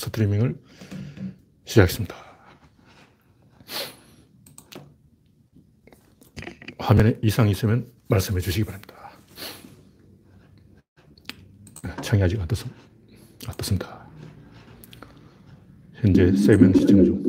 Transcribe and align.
스트리밍을 0.00 0.56
시작했습니다. 1.64 2.16
화면에 6.78 7.18
이상이 7.22 7.50
있으면 7.52 7.92
말씀해 8.08 8.40
주시기 8.40 8.64
바랍니다. 8.64 8.94
창이 12.02 12.22
아직 12.22 12.40
안 12.40 12.48
떴습니다. 12.48 14.08
현재 15.94 16.30
3명 16.32 16.76
시청 16.80 17.04
중. 17.04 17.22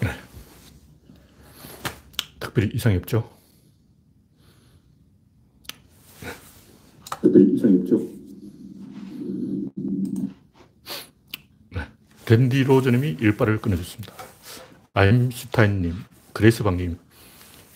네. 0.00 0.08
특별히 2.40 2.70
이상이 2.74 2.96
없죠? 2.96 3.30
특별히 7.22 7.54
이상이 7.54 7.80
없죠? 7.80 7.98
네. 11.70 11.80
댄디 12.30 12.62
로저님이 12.62 13.16
일빠를 13.18 13.60
끊어줬습니다. 13.60 14.14
아임슈타인님, 14.94 15.94
그레이스 16.32 16.62
방님, 16.62 16.96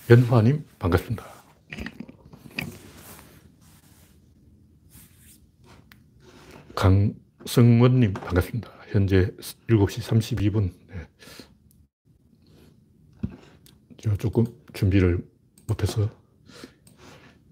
연화님, 0.09 0.65
반갑습니다. 0.79 1.27
강성원님, 6.77 8.15
반갑습니다. 8.15 8.71
현재 8.93 9.33
7시 9.67 10.39
32분. 10.47 10.73
네. 10.87 11.09
제가 13.99 14.17
조금 14.19 14.45
준비를 14.73 15.19
못해서 15.67 16.09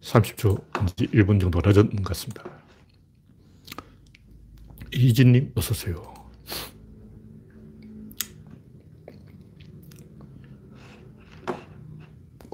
30초, 0.03 0.71
1분 0.71 1.41
정도 1.41 1.61
늦은 1.65 1.97
것 1.97 2.05
같습니다. 2.05 2.45
이진님, 4.93 5.51
어서오세요. 5.57 6.12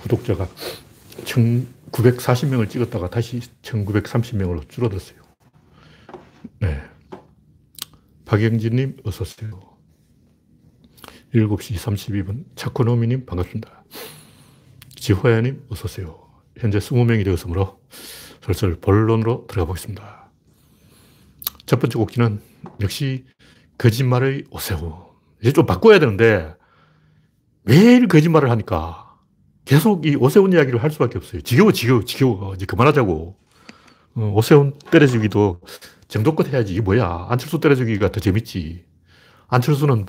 구독자가 0.08 0.48
1940명을 1.24 2.68
찍었다가 2.70 3.10
다시 3.10 3.40
1930명으로 3.62 4.68
줄어들었어요. 4.68 5.18
네. 6.60 6.80
박영진님, 8.24 8.98
어서오세요. 9.04 9.60
7시 11.34 11.76
32분. 11.76 12.44
차코노미님, 12.56 13.26
반갑습니다. 13.26 13.84
지호야님, 14.96 15.66
어서오세요. 15.68 16.18
현재 16.58 16.78
20명이 16.78 17.24
되었으므로 17.24 17.80
슬슬 18.42 18.80
본론으로 18.80 19.46
들어가 19.48 19.66
보겠습니다. 19.66 20.30
첫 21.66 21.78
번째 21.80 21.98
곡기는 21.98 22.40
역시 22.80 23.26
거짓말의 23.76 24.44
오세호. 24.50 25.14
이제 25.40 25.52
좀 25.52 25.66
바꿔야 25.66 25.98
되는데 25.98 26.54
매일 27.62 28.08
거짓말을 28.08 28.50
하니까 28.50 29.07
계속 29.68 30.06
이 30.06 30.16
오세훈 30.16 30.54
이야기를 30.54 30.82
할 30.82 30.90
수밖에 30.90 31.18
없어요. 31.18 31.42
지겨워, 31.42 31.72
지겨워, 31.72 32.02
지겨워. 32.02 32.54
이제 32.54 32.64
그만하자고. 32.64 33.36
어, 34.14 34.32
오세훈 34.34 34.78
때려주기도 34.90 35.60
정도껏 36.08 36.48
해야지. 36.48 36.72
이게 36.72 36.80
뭐야. 36.80 37.26
안철수 37.28 37.60
때려주기가 37.60 38.10
더 38.10 38.18
재밌지. 38.18 38.86
안철수는 39.48 40.06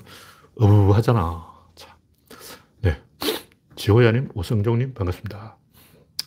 어부 0.56 0.94
하잖아. 0.94 1.46
참. 1.74 1.90
네. 2.80 3.02
지호야님, 3.76 4.30
오성종님, 4.32 4.94
반갑습니다. 4.94 5.58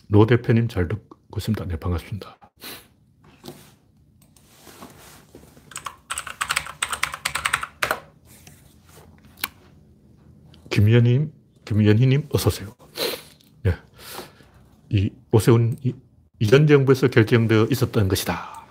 노 0.09 0.27
대표님 0.27 0.67
잘 0.67 0.87
듣고 0.87 1.17
있습니다. 1.35 1.65
네, 1.65 1.75
반갑습니다. 1.77 2.37
김연희님, 10.69 11.31
김연희님, 11.65 12.29
어서오세요. 12.31 12.82
이 14.93 15.09
오세훈 15.31 15.75
이전 16.39 16.67
정부에서 16.67 17.07
결정되어 17.07 17.67
있었던 17.71 18.07
것이다. 18.07 18.63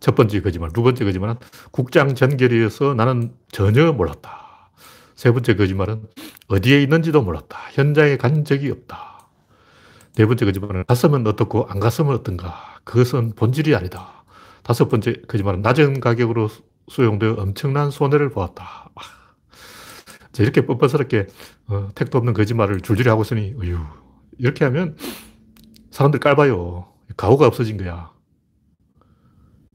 첫 0.00 0.14
번째 0.14 0.40
거짓말. 0.40 0.70
두 0.72 0.82
번째 0.82 1.04
거짓말은 1.04 1.36
국장 1.70 2.14
전결이어서 2.14 2.94
나는 2.94 3.34
전혀 3.52 3.92
몰랐다. 3.92 4.70
세 5.14 5.30
번째 5.32 5.54
거짓말은 5.54 6.06
어디에 6.48 6.82
있는지도 6.82 7.22
몰랐다. 7.22 7.58
현장에 7.72 8.16
간 8.16 8.44
적이 8.44 8.70
없다. 8.70 9.28
네 10.14 10.24
번째 10.24 10.46
거짓말은 10.46 10.84
갔으면 10.86 11.26
어떻고 11.26 11.66
안 11.68 11.78
갔으면 11.78 12.14
어떤가. 12.14 12.78
그것은 12.84 13.34
본질이 13.34 13.74
아니다. 13.74 14.24
다섯 14.62 14.88
번째 14.88 15.14
거짓말은 15.28 15.60
낮은 15.60 16.00
가격으로 16.00 16.48
수용되어 16.88 17.34
엄청난 17.34 17.90
손해를 17.90 18.30
보았다. 18.30 18.90
이렇게 20.38 20.64
뻔뻔스럽게 20.64 21.26
어, 21.68 21.88
택도 21.94 22.18
없는 22.18 22.32
거짓말을 22.32 22.80
줄줄이 22.80 23.08
하고 23.08 23.22
있으니, 23.22 23.54
어휴, 23.58 23.78
이렇게 24.38 24.64
하면 24.64 24.96
사람들 25.96 26.20
깔봐요. 26.20 26.92
가오가 27.16 27.46
없어진 27.46 27.78
거야. 27.78 28.12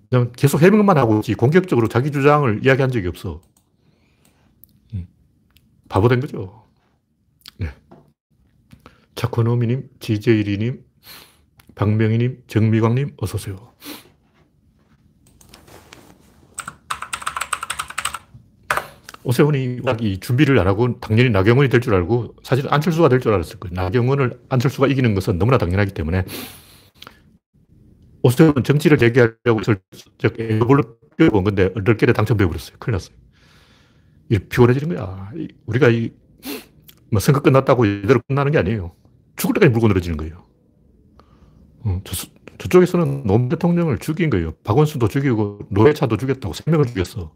그냥 0.07 0.31
계속 0.33 0.61
해명만 0.61 0.95
하고 0.99 1.17
있지 1.17 1.33
공격적으로 1.33 1.87
자기 1.87 2.11
주장을 2.11 2.63
이야기한 2.63 2.91
적이 2.91 3.07
없어. 3.07 3.41
음. 4.93 5.07
바보 5.89 6.09
된 6.09 6.19
거죠. 6.19 6.63
네. 7.57 7.69
차코노미님, 9.15 9.89
지제이리님, 9.99 10.85
박명희님, 11.73 12.43
정미광님, 12.45 13.15
어서오세요. 13.17 13.73
오세훈이 19.23 19.81
이 20.01 20.19
준비를 20.19 20.57
안 20.59 20.67
하고 20.67 20.99
당연히 20.99 21.29
나경원이 21.29 21.69
될 21.69 21.79
줄 21.81 21.93
알고 21.93 22.35
사실 22.43 22.65
안철수가 22.69 23.09
될 23.09 23.19
줄 23.19 23.33
알았을 23.33 23.59
거예요. 23.59 23.73
나경원을 23.75 24.39
안철수가 24.49 24.87
이기는 24.87 25.13
것은 25.15 25.37
너무나 25.37 25.57
당연하기 25.57 25.93
때문에 25.93 26.23
오세훈은 28.23 28.63
정치를 28.63 28.97
재개하려고 28.97 29.61
슬쩍 29.63 30.39
애벌로 30.39 30.83
본 31.31 31.43
건데 31.43 31.69
얼떨결에 31.75 32.13
당첨되어 32.13 32.47
버렸어요. 32.47 32.77
큰일 32.79 32.93
났어요. 32.93 33.15
이 34.29 34.39
피곤해지는 34.39 34.95
거야. 34.95 35.31
우리가 35.65 35.89
이, 35.89 36.11
뭐 37.11 37.19
선거 37.19 37.41
끝났다고 37.41 37.85
이대로 37.85 38.21
끝나는 38.27 38.51
게 38.51 38.57
아니에요. 38.57 38.93
죽을 39.35 39.53
때까지 39.55 39.71
물고 39.71 39.87
늘어지는 39.87 40.17
거예요. 40.17 40.43
어, 41.83 42.01
저, 42.03 42.27
저쪽에서는 42.57 43.23
노무 43.25 43.49
대통령을 43.49 43.97
죽인 43.97 44.29
거예요. 44.29 44.51
박원순도 44.63 45.07
죽이고 45.09 45.59
노회차도 45.69 46.17
죽였다고 46.17 46.53
세 46.53 46.63
명을 46.71 46.85
죽였어. 46.85 47.33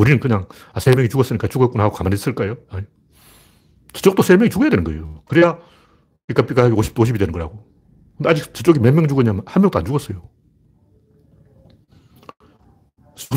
우리는 0.00 0.18
그냥, 0.18 0.48
아, 0.72 0.80
세 0.80 0.94
명이 0.94 1.10
죽었으니까 1.10 1.46
죽었구나 1.48 1.84
하고 1.84 1.94
가만히 1.94 2.14
있을까요? 2.14 2.56
아니. 2.70 2.86
저쪽도 3.92 4.22
세 4.22 4.36
명이 4.38 4.48
죽어야 4.48 4.70
되는 4.70 4.82
거예요. 4.82 5.22
그래야 5.28 5.58
삐까삐까하게 6.28 6.74
50, 6.74 6.94
50이 6.94 7.18
되는 7.18 7.32
거라고. 7.32 7.66
근데 8.16 8.30
아직 8.30 8.54
저쪽이 8.54 8.78
몇 8.78 8.92
명 8.94 9.06
죽었냐면 9.08 9.42
한 9.46 9.60
명도 9.62 9.78
안 9.78 9.84
죽었어요. 9.84 10.22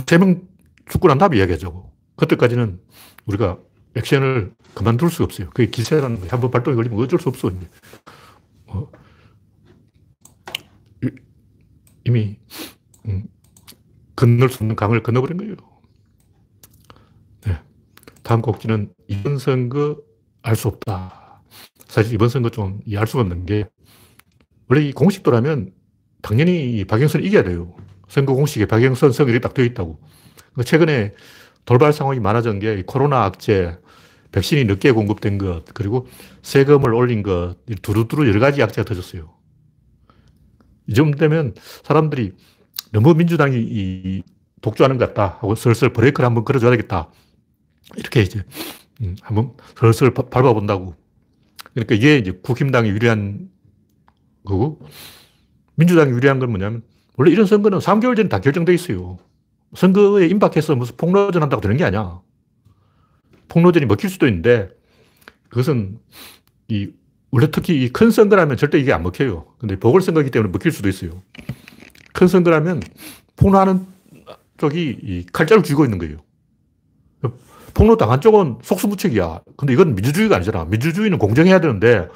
세 0.08 0.18
명 0.18 0.48
죽고 0.90 1.08
난 1.10 1.18
다음에 1.18 1.38
이야기하자고. 1.38 1.92
그때까지는 2.16 2.80
우리가 3.26 3.60
액션을 3.96 4.54
그만둘 4.74 5.10
수가 5.10 5.26
없어요. 5.26 5.50
그게 5.50 5.70
기세라는 5.70 6.18
거예요. 6.18 6.32
한번 6.32 6.50
발동이 6.52 6.76
걸리면 6.78 6.98
어쩔 7.00 7.20
수 7.20 7.28
없어. 7.30 7.50
이제. 7.50 7.68
어. 8.68 8.88
이미, 12.06 12.38
음, 13.08 13.26
건널 14.16 14.50
수 14.50 14.58
없는 14.64 14.76
강을 14.76 15.04
건너버린 15.04 15.38
거예요. 15.38 15.56
다음 18.24 18.42
곡지는 18.42 18.94
이번 19.08 19.38
선거 19.38 19.98
알 20.42 20.56
수 20.56 20.68
없다. 20.70 21.42
사실 21.88 22.14
이번 22.14 22.30
선거 22.30 22.50
좀 22.50 22.80
이해할 22.86 23.06
수가 23.06 23.22
없는 23.22 23.46
게 23.46 23.66
원래 24.68 24.82
이 24.82 24.92
공식도라면 24.94 25.72
당연히 26.22 26.84
박영선을 26.86 27.26
이겨야 27.26 27.44
돼요. 27.44 27.74
선거 28.08 28.34
공식에 28.34 28.66
박영선 28.66 29.12
성일이 29.12 29.42
딱 29.42 29.54
되어 29.54 29.66
있다고. 29.66 30.00
최근에 30.66 31.14
돌발 31.66 31.94
상황이 31.94 32.20
많아진 32.20 32.60
게 32.60 32.84
코로나 32.86 33.26
악재, 33.26 33.78
백신이 34.32 34.66
늦게 34.66 34.92
공급된 34.92 35.38
것, 35.38 35.66
그리고 35.74 36.08
세금을 36.42 36.94
올린 36.94 37.24
것, 37.24 37.56
두루두루 37.82 38.28
여러 38.28 38.40
가지 38.40 38.62
악재가 38.64 38.86
터졌어요. 38.86 39.34
이 40.88 40.94
정도 40.94 41.18
되면 41.18 41.54
사람들이 41.84 42.34
너무 42.92 43.14
민주당이 43.14 44.24
독주하는 44.62 44.98
것 44.98 45.14
같다 45.14 45.38
하고 45.40 45.56
슬슬 45.56 45.94
브레이크를 45.94 46.26
한번 46.26 46.44
걸어줘야 46.46 46.72
되겠다. 46.72 47.10
이렇게 47.98 48.22
이제 48.22 48.44
음, 49.02 49.16
한번 49.22 49.54
슬슬 49.80 50.14
밟아본다고. 50.14 50.96
그러니까 51.74 51.96
이게 51.96 52.18
이제 52.18 52.32
국힘당이 52.32 52.90
유리한 52.90 53.50
거고 54.46 54.80
민주당이 55.76 56.12
유리한 56.12 56.40
건 56.40 56.50
뭐냐면 56.52 56.84
원래 57.18 57.32
이런 57.32 57.46
선거는 57.46 57.80
3개월 57.80 58.16
전에 58.16 58.30
다 58.30 58.40
결정돼 58.40 58.74
있어요. 58.74 59.18
선거에 59.76 60.28
임박해서 60.28 60.76
무슨 60.76 60.96
폭로전 60.98 61.42
한다고 61.42 61.62
되는 61.62 61.78
게 61.78 61.84
아니야. 61.84 62.22
폭로전이 63.48 63.86
먹힐 63.86 64.10
수도 64.10 64.28
있는데 64.28 64.70
그것은 65.50 66.00
이 66.68 66.90
원래 67.32 67.50
특히 67.52 67.84
이 67.84 67.90
큰 67.92 68.12
선거라면 68.12 68.58
절대 68.58 68.80
이게 68.80 68.94
안 68.94 69.02
먹혀요. 69.04 69.46
근데 69.58 69.76
보궐선거이기 69.80 70.30
때문에 70.30 70.52
먹힐 70.52 70.72
수도 70.72 70.88
있어요. 70.90 71.24
큰 72.14 72.28
선거라면 72.28 72.82
폭로하는 73.36 73.88
쪽이 74.58 75.00
이 75.02 75.26
칼자를 75.34 75.64
쥐고 75.64 75.86
있는 75.86 75.98
거예요. 75.98 76.18
폭로 77.74 77.98
당한 77.98 78.22
쪽은 78.22 78.60
속수무책이야. 78.62 79.42
근데 79.58 79.74
이건 79.74 79.96
민주주의가 79.96 80.36
아니잖아. 80.36 80.66
민주주의는 80.66 81.18
공정해야 81.18 81.60
되는데 81.60 82.08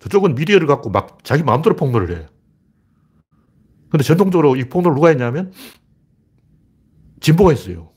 저쪽은 0.00 0.34
미디어를 0.34 0.66
갖고 0.66 0.90
막 0.90 1.18
자기 1.24 1.42
마음대로 1.42 1.74
폭로를 1.76 2.16
해. 2.16 2.26
근데 3.88 4.04
전통적으로 4.04 4.56
이 4.56 4.64
폭로를 4.64 4.94
누가 4.94 5.08
했냐면 5.08 5.52
진보가 7.20 7.50
했어요. 7.50 7.90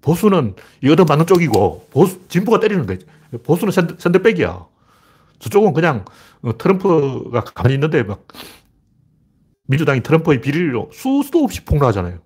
보수는 0.00 0.54
이 0.82 0.88
얻어맞는 0.88 1.26
쪽이고 1.26 1.88
보수, 1.90 2.26
진보가 2.28 2.60
때리는 2.60 2.86
거지. 2.86 3.06
보수는 3.44 3.72
샌드, 3.72 3.96
샌드백이야. 3.98 4.66
저쪽은 5.38 5.72
그냥 5.72 6.04
어, 6.42 6.56
트럼프가 6.56 7.42
가만히 7.42 7.74
있는데 7.74 8.02
막 8.02 8.26
민주당이 9.68 10.02
트럼프의 10.02 10.40
비리로 10.40 10.90
수도 10.92 11.44
없이 11.44 11.64
폭로하잖아요. 11.64 12.25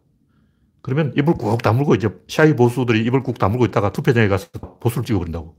그러면 0.83 1.13
입을 1.17 1.35
꾹 1.35 1.63
다물고 1.63 1.95
이제 1.95 2.09
shy 2.29 2.57
보수들이 2.57 3.05
입을 3.05 3.23
꾹 3.23 3.39
다물고 3.39 3.65
있다가 3.67 3.93
투표장에 3.93 4.29
가서 4.29 4.49
보수를 4.81 5.05
찍어버린다고. 5.05 5.55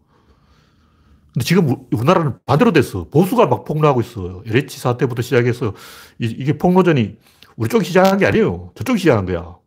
근데 1.34 1.46
지금 1.46 1.76
우리나라는 1.92 2.36
반대로 2.46 2.74
됐어. 2.74 3.08
보수가 3.10 3.48
막 3.48 3.64
폭로하고 3.64 4.02
있어. 4.02 4.44
LH 4.46 4.80
사태부터 4.80 5.22
시작해서 5.22 5.74
이, 6.20 6.44
게 6.44 6.58
폭로전이 6.58 7.18
우리 7.56 7.70
쪽이 7.70 7.86
시작한 7.86 8.18
게 8.18 8.26
아니에요. 8.26 8.72
저쪽이 8.76 9.00
시작한 9.00 9.26
거야. 9.26 9.58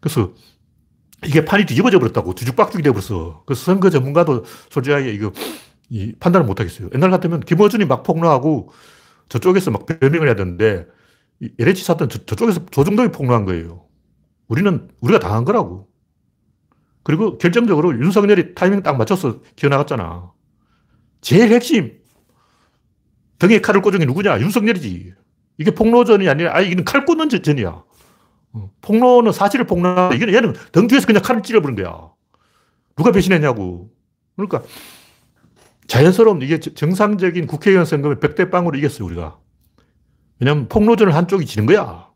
그래서 0.00 0.32
이게 1.26 1.44
판이 1.44 1.66
뒤집어져 1.66 1.98
버렸다고. 1.98 2.34
뒤죽박죽이 2.34 2.82
돼버렸어. 2.82 3.42
그래서 3.44 3.64
선거 3.64 3.90
전문가도 3.90 4.44
솔직하게 4.70 5.12
이거 5.12 5.32
이 5.90 6.14
판단을 6.18 6.46
못 6.46 6.60
하겠어요. 6.60 6.88
옛날 6.94 7.10
같으면 7.10 7.40
김어준이 7.40 7.84
막 7.84 8.02
폭로하고 8.02 8.70
저쪽에서 9.28 9.70
막 9.70 9.84
변명을 9.84 10.28
해야 10.28 10.36
되는데 10.36 10.86
LH 11.58 11.84
사건 11.84 12.08
저, 12.08 12.24
저쪽에서 12.24 12.64
조정동이 12.70 13.10
폭로한 13.10 13.44
거예요. 13.44 13.87
우리는 14.48 14.88
우리가 15.00 15.18
당한 15.18 15.44
거라고. 15.44 15.88
그리고 17.02 17.38
결정적으로 17.38 17.92
윤석열이 17.98 18.54
타이밍 18.54 18.82
딱 18.82 18.96
맞춰서 18.96 19.40
기어나갔잖아. 19.56 20.32
제일 21.20 21.52
핵심 21.52 21.98
등에 23.38 23.60
칼을 23.60 23.80
꽂은 23.80 24.00
게 24.00 24.04
누구냐? 24.04 24.40
윤석열이지. 24.40 25.14
이게 25.58 25.70
폭로전이 25.70 26.28
아니라 26.28 26.56
아 26.56 26.60
이건 26.60 26.84
칼 26.84 27.04
꽂는 27.04 27.28
전이야. 27.28 27.82
어, 28.52 28.70
폭로는 28.80 29.32
사실을 29.32 29.66
폭로하는데 29.66 30.16
이게 30.16 30.34
얘는 30.34 30.54
등 30.72 30.86
뒤에서 30.86 31.06
그냥 31.06 31.22
칼을 31.22 31.42
찔러버린 31.42 31.76
거야. 31.76 32.10
누가 32.96 33.12
배신했냐고. 33.12 33.90
그러니까 34.36 34.62
자연스러운 35.86 36.42
이게 36.42 36.58
정상적인 36.60 37.46
국회의원 37.46 37.86
선거면 37.86 38.20
백대 38.20 38.50
빵으로 38.50 38.76
이겼어요, 38.78 39.06
우리가. 39.06 39.38
왜냐면 40.40 40.68
폭로전을 40.68 41.14
한쪽이 41.14 41.46
지는 41.46 41.66
거야. 41.66 42.07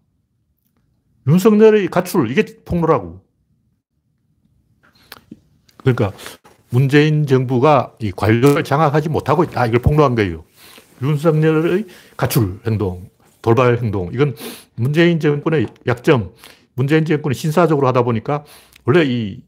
윤석열의 1.26 1.88
가출, 1.88 2.30
이게 2.30 2.44
폭로라고. 2.64 3.22
그러니까 5.78 6.12
문재인 6.70 7.26
정부가 7.26 7.94
이 8.00 8.12
관료를 8.12 8.64
장악하지 8.64 9.08
못하고 9.08 9.44
있다. 9.44 9.66
이걸 9.66 9.80
폭로한 9.80 10.14
거예요. 10.14 10.44
윤석열의 11.02 11.86
가출 12.16 12.60
행동, 12.66 13.10
돌발 13.42 13.78
행동. 13.78 14.10
이건 14.12 14.34
문재인 14.74 15.20
정권의 15.20 15.66
약점. 15.86 16.32
문재인 16.74 17.04
정권이 17.04 17.34
신사적으로 17.34 17.86
하다 17.88 18.02
보니까 18.02 18.44
원래 18.84 19.04
이 19.04 19.42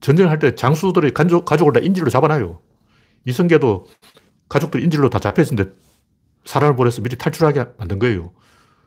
전쟁할 0.00 0.38
때 0.38 0.54
장수들의 0.54 1.14
가족, 1.14 1.44
가족을 1.44 1.72
다 1.72 1.80
인질로 1.80 2.10
잡아놔요. 2.10 2.60
이성계도 3.24 3.86
가족들 4.48 4.82
인질로 4.82 5.08
다 5.08 5.18
잡혀있는데 5.18 5.72
사람을 6.44 6.76
보내서 6.76 7.02
미리 7.02 7.16
탈출하게 7.16 7.64
만든 7.78 7.98
거예요. 7.98 8.32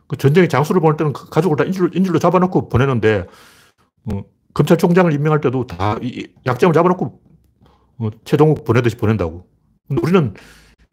그 0.09 0.17
전쟁에 0.17 0.47
장수를 0.47 0.81
보낼 0.81 0.97
때는 0.97 1.13
그 1.13 1.29
가족을 1.29 1.55
다 1.55 1.63
인질로, 1.63 1.89
인질로 1.93 2.19
잡아놓고 2.19 2.67
보내는데, 2.67 3.27
어, 4.11 4.23
검찰총장을 4.55 5.13
임명할 5.13 5.39
때도 5.39 5.67
다 5.67 5.97
약점을 6.45 6.73
잡아놓고 6.73 7.21
어, 7.99 8.09
최동욱 8.25 8.65
보내듯이 8.65 8.97
보낸다고. 8.97 9.45
근데 9.87 10.01
우리는 10.01 10.33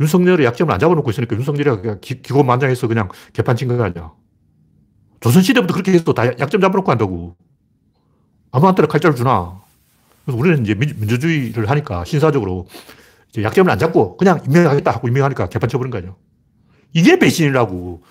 윤석열의 0.01 0.45
약점을 0.47 0.73
안 0.73 0.79
잡아놓고 0.79 1.11
있으니까 1.11 1.35
윤석열이 1.35 1.81
그냥 1.81 1.99
기, 2.03 2.21
고만장해서 2.21 2.87
그냥 2.89 3.09
개판 3.33 3.57
친 3.57 3.69
거가 3.69 3.87
아니야. 3.87 4.13
조선시대부터 5.21 5.73
그렇게 5.73 5.93
해서 5.93 6.13
다 6.13 6.27
약점 6.39 6.61
잡아놓고 6.61 6.91
한다고. 6.91 7.37
아무한테나 8.53 8.87
칼자를 8.89 9.17
주나. 9.17 9.63
그래서 10.25 10.39
우리는 10.39 10.63
이제 10.63 10.75
민 10.75 11.09
주주의를 11.09 11.71
하니까 11.71 12.05
신사적으로 12.05 12.67
약점을 13.39 13.71
안 13.71 13.79
잡고 13.79 14.19
그냥 14.19 14.41
임명하겠다 14.47 14.91
하고 14.91 15.09
임명하니까 15.09 15.49
개판 15.49 15.71
쳐버린 15.71 15.91
거 15.91 15.99
아니야. 15.99 16.15
이게 16.93 17.19
배신이라고. 17.19 18.03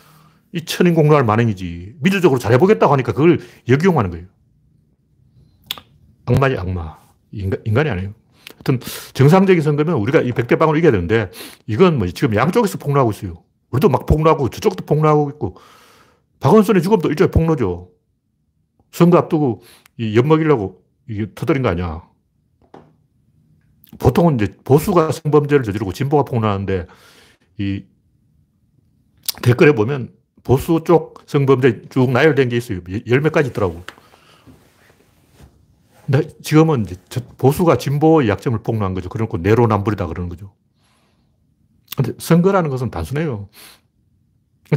이 0.51 0.63
천인공노할 0.63 1.24
만행이지. 1.24 1.95
민주적으로 2.00 2.39
잘해보겠다고 2.39 2.94
하니까 2.94 3.12
그걸 3.13 3.39
역용하는 3.68 4.12
거예요. 4.12 4.25
악마지, 6.25 6.57
악마. 6.57 6.97
인간, 7.31 7.62
인간이 7.65 7.89
아니에요. 7.89 8.13
하여튼, 8.53 8.80
정상적인 9.13 9.62
선거면 9.62 9.95
우리가 9.95 10.21
이 10.21 10.31
백대방을 10.31 10.77
이겨야 10.77 10.92
되는데, 10.92 11.30
이건 11.68 11.97
뭐 11.97 12.07
지금 12.07 12.36
양쪽에서 12.36 12.77
폭로하고 12.77 13.12
있어요. 13.12 13.44
우리도 13.71 13.89
막 13.89 14.06
폭로하고, 14.06 14.50
저쪽도 14.50 14.86
폭로하고 14.86 15.30
있고, 15.31 15.57
박원순의 16.39 16.81
죽음도 16.81 17.09
일종의 17.09 17.31
폭로죠. 17.31 17.91
선거 18.91 19.18
앞두고 19.18 19.62
엿먹이려고 20.00 20.83
이게 21.09 21.27
터뜨린 21.36 21.63
거 21.63 21.69
아니야. 21.69 22.03
보통은 24.00 24.36
이제 24.36 24.56
보수가 24.63 25.12
성범죄를 25.12 25.63
저지르고 25.63 25.94
진보가 25.94 26.24
폭로하는데 26.24 26.88
이 27.57 27.83
댓글에 29.41 29.74
보면 29.74 30.13
보수 30.45 30.81
쪽 30.86 31.24
성범죄 31.27 31.83
쭉 31.89 32.12
나열된 32.12 32.50
게 32.50 32.57
있어요. 32.57 32.80
열 33.07 33.19
몇 33.21 33.33
가지 33.33 33.50
있더라고. 33.50 33.83
근데 36.06 36.30
지금은 36.44 36.86
보수가 37.38 37.77
진보의 37.77 38.30
약점을 38.30 38.59
폭로한 38.62 38.94
거죠. 38.94 39.09
그러고 39.09 39.38
내로남불이다 39.38 40.06
그러는 40.07 40.30
거죠. 40.30 40.53
근데 41.97 42.13
선거라는 42.19 42.69
것은 42.69 42.92
단순해요. 42.92 43.50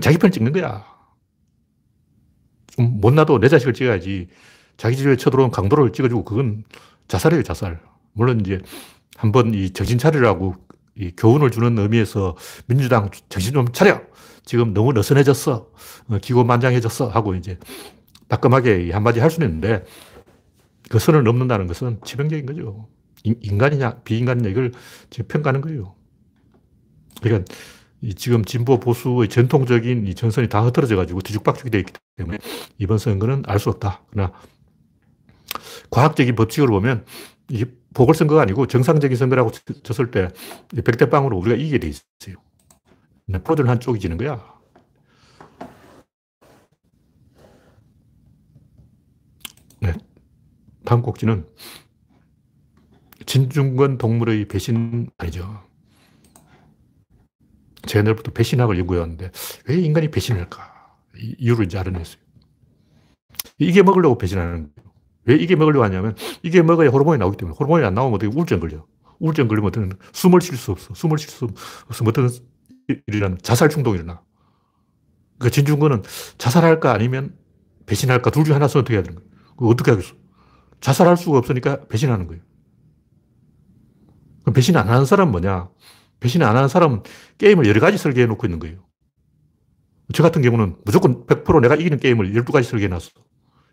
자기 0.01 0.17
편 0.19 0.33
찍는 0.33 0.53
거야. 0.53 0.87
좀 2.69 3.01
못나도 3.01 3.41
내 3.41 3.49
자식을 3.49 3.75
찍어야지. 3.75 4.29
자기 4.79 4.97
집에 4.97 5.17
쳐들어온 5.17 5.51
강도를 5.51 5.93
찍어주고 5.93 6.25
그건 6.25 6.65
자살이에요, 7.09 7.43
자살. 7.43 7.81
물론 8.13 8.41
이제 8.41 8.63
한번 9.17 9.53
이 9.53 9.71
정신 9.73 9.99
차리라고 9.99 10.55
이 10.97 11.13
교훈을 11.17 11.51
주는 11.51 11.77
의미에서 11.79 12.37
민주당 12.67 13.11
정신 13.29 13.53
좀 13.53 13.71
차려! 13.73 14.01
지금 14.49 14.73
너무 14.73 14.95
느슨해졌어. 14.95 15.71
어, 16.09 16.19
기고만장해졌어. 16.23 17.09
하고 17.09 17.35
이제 17.35 17.59
따끔하게 18.29 18.91
한마디 18.93 19.21
할 19.21 19.31
수는 19.31 19.47
있는데 19.47 19.85
그 20.89 20.99
선을 20.99 21.23
넘는다는 21.23 21.67
것은 21.67 22.01
치명적인 22.03 22.47
거죠. 22.47 22.89
인간이냐, 23.25 24.01
비인간이냐, 24.05 24.49
이걸 24.49 24.73
지금 25.11 25.29
평가하는 25.29 25.61
거예요. 25.61 25.95
그러니까 27.21 27.45
지금 28.17 28.43
진보 28.43 28.81
보수의 28.81 29.29
전통적인 29.29 30.07
이 30.07 30.15
전선이 30.15 30.49
다 30.49 30.63
흐트러져 30.65 30.97
가지고 30.97 31.21
뒤죽박죽이 31.21 31.69
되어 31.69 31.81
있기 31.81 31.93
때문에 32.17 32.39
이번 32.79 32.97
선거는 32.97 33.43
알 33.47 33.59
수 33.59 33.69
없다. 33.69 34.03
그러나 34.11 34.33
과학적인 35.91 36.35
법칙으로 36.37 36.73
보면 36.73 37.05
이게 37.51 37.67
보궐선거가 37.93 38.41
아니고 38.41 38.67
정상적인 38.67 39.15
선거라고 39.15 39.51
쳤을 39.83 40.11
때 40.11 40.29
백대빵으로 40.73 41.37
우리가 41.37 41.57
이기게 41.57 41.79
돼 41.81 41.89
있어요. 41.89 42.37
프로들은 43.37 43.69
한쪽이 43.69 44.01
지는 44.01 44.17
거야. 44.17 44.43
네. 49.81 49.95
다음 50.85 51.03
꼭지는 51.03 51.47
진중권 53.27 53.99
동물의 53.99 54.49
배신 54.49 55.11
아니죠. 55.19 55.63
제 57.87 57.99
옛날부터 57.99 58.33
배신학을 58.33 58.79
연구해왔는데 58.79 59.31
왜 59.67 59.77
인간이 59.77 60.11
배신할까? 60.11 60.97
이유를 61.39 61.67
이제 61.67 61.79
알아냈어요. 61.79 62.23
이게 63.59 63.83
먹으려고 63.83 64.17
배신하는 64.17 64.73
거예요. 64.75 64.89
왜 65.25 65.37
이게 65.37 65.57
먹으려고 65.57 65.85
하냐면 65.85 66.17
이게 66.43 66.63
먹어야 66.63 66.89
호르몬이 66.89 67.19
나오기 67.19 67.37
때문에 67.37 67.57
호르몬이 67.59 67.85
안 67.85 67.95
나오면 67.95 68.15
어떻게 68.15 68.35
우울증 68.35 68.61
걸려. 68.61 68.87
우울증 69.19 69.47
걸리면 69.49 69.69
어떤 69.69 69.99
숨을 70.13 70.41
쉴 70.41 70.57
수 70.57 70.71
없어. 70.71 70.95
숨을 70.95 71.19
쉴 71.19 71.29
수 71.29 71.49
없으면 71.89 72.09
어떤 72.09 72.31
일이라는 73.07 73.39
자살 73.43 73.69
충동이 73.69 73.97
일어나. 73.99 74.23
그 75.39 75.51
진중권은 75.51 76.03
자살할까 76.39 76.93
아니면 76.93 77.37
배신할까 77.87 78.31
둘 78.31 78.45
중 78.45 78.55
하나 78.55 78.69
선택해야 78.69 79.03
되는 79.03 79.17
거예요. 79.21 79.31
그 79.57 79.69
어떻게 79.69 79.91
하겠어? 79.91 80.15
자살할 80.81 81.17
수가 81.17 81.39
없으니까 81.39 81.87
배신하는 81.89 82.27
거예요. 82.27 82.43
그럼 84.43 84.55
배신 84.55 84.77
안 84.77 84.89
하는 84.89 85.05
사람은 85.05 85.31
뭐냐? 85.33 85.69
배신 86.21 86.43
안 86.43 86.57
하는 86.57 86.69
사람은 86.69 87.03
게임을 87.39 87.67
여러 87.69 87.81
가지 87.81 87.99
설계해 87.99 88.27
놓고 88.27 88.47
있는 88.47 88.59
거예요. 88.59 88.85
저 90.15 90.23
같은 90.23 90.41
경우는 90.43 90.77
무조건 90.85 91.27
100% 91.27 91.61
내가 91.61 91.75
이기는 91.77 91.99
게임을 91.99 92.33
12가지 92.33 92.65
설계해 92.65 92.89
놨어. 92.89 93.11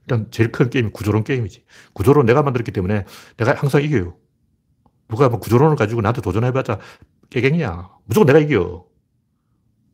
일단 0.01 0.27
제일 0.31 0.51
큰 0.51 0.69
게임이 0.69 0.91
구조론 0.91 1.23
게임이지. 1.23 1.63
구조론 1.93 2.25
내가 2.25 2.43
만들었기 2.43 2.71
때문에 2.71 3.05
내가 3.37 3.55
항상 3.55 3.81
이겨요. 3.83 4.17
누가 5.07 5.29
뭐 5.29 5.39
구조론을 5.39 5.75
가지고 5.77 6.01
나한테 6.01 6.21
도전해봤자 6.21 6.79
깨갱이야. 7.29 7.89
무조건 8.05 8.27
내가 8.27 8.39
이겨. 8.39 8.85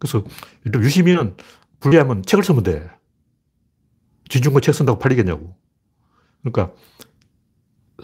그래서 0.01 0.23
유시민은 0.65 1.37
불리하면 1.79 2.23
책을 2.23 2.43
쓰면 2.43 2.63
돼. 2.63 2.89
진중권 4.29 4.63
책 4.63 4.73
쓴다고 4.73 4.97
팔리겠냐고. 4.97 5.55
그러니까 6.41 6.73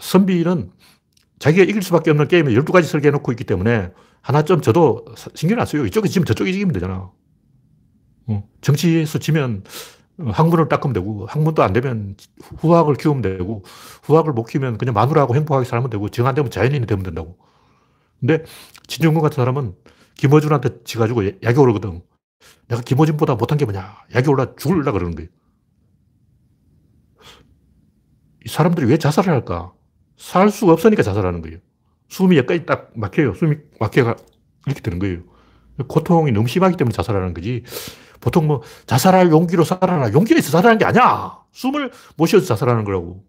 선비는 0.00 0.70
자기가 1.40 1.64
이길 1.64 1.82
수밖에 1.82 2.10
없는 2.12 2.28
게임에 2.28 2.52
12가지 2.52 2.84
설계해 2.84 3.10
놓고 3.10 3.32
있기 3.32 3.44
때문에 3.44 3.90
하나 4.22 4.42
좀 4.42 4.60
저도 4.60 5.04
신경 5.34 5.58
안 5.58 5.66
써요. 5.66 5.84
이쪽에 5.86 6.08
지면 6.08 6.24
저쪽에 6.26 6.50
이기면 6.50 6.72
되잖아. 6.72 7.10
어, 8.26 8.48
정치에서 8.60 9.18
지면 9.18 9.64
학문을 10.18 10.68
닦으면 10.68 10.92
되고, 10.94 11.26
학문도 11.26 11.62
안 11.62 11.72
되면 11.72 12.16
후학을 12.58 12.96
키우면 12.96 13.22
되고, 13.22 13.64
후학을 14.02 14.32
못 14.32 14.44
키우면 14.44 14.78
그냥 14.78 14.94
마누라하고 14.94 15.34
행복하게 15.36 15.64
살면 15.64 15.90
되고, 15.90 16.08
정 16.08 16.26
안 16.26 16.34
되면 16.34 16.50
자연인이 16.50 16.86
되면 16.86 17.04
된다고. 17.04 17.38
근데 18.20 18.44
진중권 18.88 19.22
같은 19.22 19.36
사람은 19.36 19.74
김어준한테 20.18 20.82
지가지고 20.84 21.42
약이 21.42 21.58
오르거든. 21.58 22.02
내가 22.68 22.82
김어준보다 22.82 23.36
못한 23.36 23.56
게 23.56 23.64
뭐냐. 23.64 24.04
약이 24.14 24.28
올라 24.28 24.54
죽을라 24.56 24.92
그러는 24.92 25.14
거예요. 25.14 25.30
이 28.44 28.48
사람들이 28.48 28.86
왜 28.86 28.98
자살을 28.98 29.32
할까? 29.32 29.72
살 30.16 30.50
수가 30.50 30.72
없으니까 30.72 31.02
자살하는 31.02 31.40
거예요. 31.40 31.58
숨이 32.08 32.36
여기까지 32.36 32.66
딱 32.66 32.90
막혀요. 32.94 33.34
숨이 33.34 33.56
막혀가 33.80 34.16
이렇게 34.66 34.80
되는 34.80 34.98
거예요. 34.98 35.22
고통이 35.86 36.32
너무 36.32 36.48
심하기 36.48 36.76
때문에 36.76 36.92
자살하는 36.92 37.32
거지. 37.34 37.62
보통 38.20 38.48
뭐 38.48 38.62
자살할 38.86 39.30
용기로 39.30 39.64
살아라. 39.64 40.12
용기가 40.12 40.38
있어 40.38 40.50
자살하는 40.50 40.78
게 40.78 40.84
아니야. 40.84 41.38
숨을 41.52 41.92
못 42.16 42.26
쉬어서 42.26 42.46
자살하는 42.46 42.84
거라고. 42.84 43.24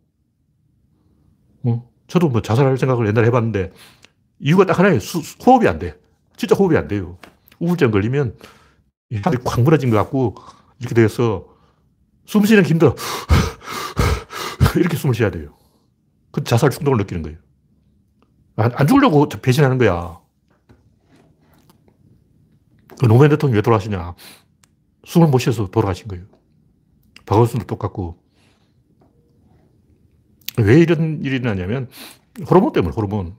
어? 1.63 1.89
저도 2.07 2.29
뭐 2.29 2.41
자살할 2.41 2.77
생각을 2.77 3.07
옛날에 3.07 3.27
해봤는데 3.27 3.71
이유가 4.39 4.65
딱 4.65 4.79
하나예요. 4.79 4.99
수, 4.99 5.19
호흡이 5.45 5.67
안 5.67 5.77
돼. 5.77 5.99
진짜 6.39 6.55
호흡이 6.55 6.77
안 6.77 6.87
돼요. 6.87 7.17
우울증 7.59 7.91
걸리면 7.91 8.37
하늘이 9.23 9.43
콱 9.43 9.61
무너진 9.61 9.89
것 9.89 9.97
같고 9.97 10.35
이렇게 10.79 10.95
돼서 10.95 11.45
숨 12.25 12.45
쉬는 12.45 12.63
게 12.63 12.69
힘들어. 12.69 12.95
이렇게 14.77 14.95
숨을 14.95 15.13
쉬어야 15.13 15.31
돼요. 15.31 15.53
그 16.31 16.41
자살 16.45 16.69
충동을 16.69 16.97
느끼는 16.99 17.23
거예요. 17.23 17.37
안, 18.55 18.71
안 18.73 18.87
죽으려고 18.87 19.27
배신하는 19.27 19.77
거야. 19.77 20.17
그 23.01 23.05
노무현 23.05 23.31
대통령이 23.31 23.57
왜 23.57 23.61
돌아가시냐. 23.61 24.15
숨을 25.03 25.27
못 25.27 25.39
쉬어서 25.39 25.67
돌아가신 25.67 26.07
거예요. 26.07 26.23
박원순도 27.25 27.65
똑같고. 27.65 28.17
왜 30.59 30.79
이런 30.79 31.21
일이 31.21 31.41
나냐면 31.41 31.89
호르몬 32.49 32.71
때문에 32.71 32.95
호르몬. 32.95 33.35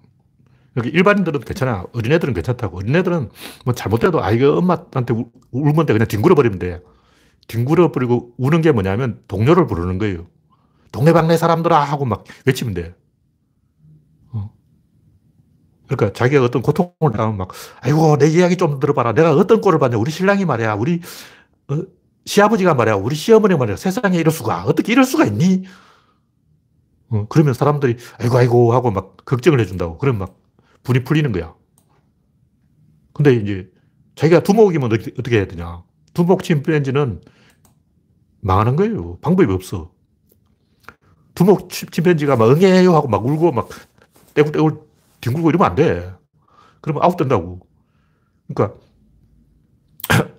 여기 0.76 0.88
일반인들은 0.90 1.40
괜찮아. 1.40 1.84
어린애들은 1.92 2.34
괜찮다고. 2.34 2.78
어린애들은 2.78 3.30
뭐 3.64 3.74
잘못해도 3.74 4.22
아이가 4.22 4.56
엄마한테 4.56 5.14
울면 5.50 5.86
돼. 5.86 5.92
그냥 5.92 6.06
뒹굴어 6.06 6.34
버리면 6.34 6.58
돼. 6.58 6.80
뒹굴어 7.48 7.90
버리고 7.92 8.32
우는 8.38 8.60
게 8.60 8.70
뭐냐면 8.72 9.20
동료를 9.26 9.66
부르는 9.66 9.98
거예요. 9.98 10.26
동네방네 10.92 11.36
사람들아 11.36 11.78
하고 11.80 12.04
막 12.04 12.24
외치면 12.46 12.74
돼. 12.74 12.94
어. 14.32 14.50
그러니까 15.88 16.12
자기가 16.12 16.44
어떤 16.44 16.62
고통을 16.62 17.12
당하면 17.12 17.36
막, 17.36 17.48
아이고, 17.80 18.18
내 18.18 18.28
이야기 18.28 18.56
좀 18.56 18.80
들어봐라. 18.80 19.12
내가 19.12 19.32
어떤 19.34 19.60
꼴을 19.60 19.78
봤냐. 19.78 19.98
우리 19.98 20.10
신랑이 20.10 20.44
말이야. 20.44 20.74
우리 20.74 21.00
어, 21.68 21.82
시아버지가 22.26 22.74
말이야. 22.74 22.94
우리 22.96 23.14
시어머니 23.14 23.56
말이야. 23.56 23.76
세상에 23.76 24.18
이럴 24.18 24.32
수가. 24.32 24.64
어떻게 24.64 24.92
이럴 24.92 25.04
수가 25.04 25.24
있니? 25.26 25.64
어, 27.10 27.26
그러면 27.28 27.54
사람들이 27.54 27.96
아이고, 28.18 28.36
아이고 28.36 28.72
하고 28.72 28.90
막 28.90 29.16
걱정을 29.24 29.60
해준다고. 29.60 29.98
그러면 29.98 30.20
막 30.20 30.39
분이 30.82 31.04
풀리는 31.04 31.30
거야. 31.32 31.54
근데 33.12 33.34
이제 33.34 33.70
자기가 34.14 34.42
두목이면 34.42 34.92
어떻게 34.92 35.36
해야 35.36 35.46
되냐. 35.46 35.82
두목 36.14 36.42
침팬지는 36.42 37.20
망하는 38.40 38.76
거예요. 38.76 39.18
방법이 39.20 39.52
없어. 39.52 39.92
두목 41.34 41.70
침팬지가 41.70 42.36
막 42.36 42.50
응애요 42.50 42.94
하고 42.94 43.08
막 43.08 43.24
울고 43.24 43.52
막 43.52 43.68
떼굴떼굴 44.34 44.80
뒹굴고 45.20 45.50
이러면 45.50 45.66
안 45.66 45.74
돼. 45.74 46.12
그러면 46.80 47.02
아웃된다고. 47.02 47.60
그러니까 48.48 48.78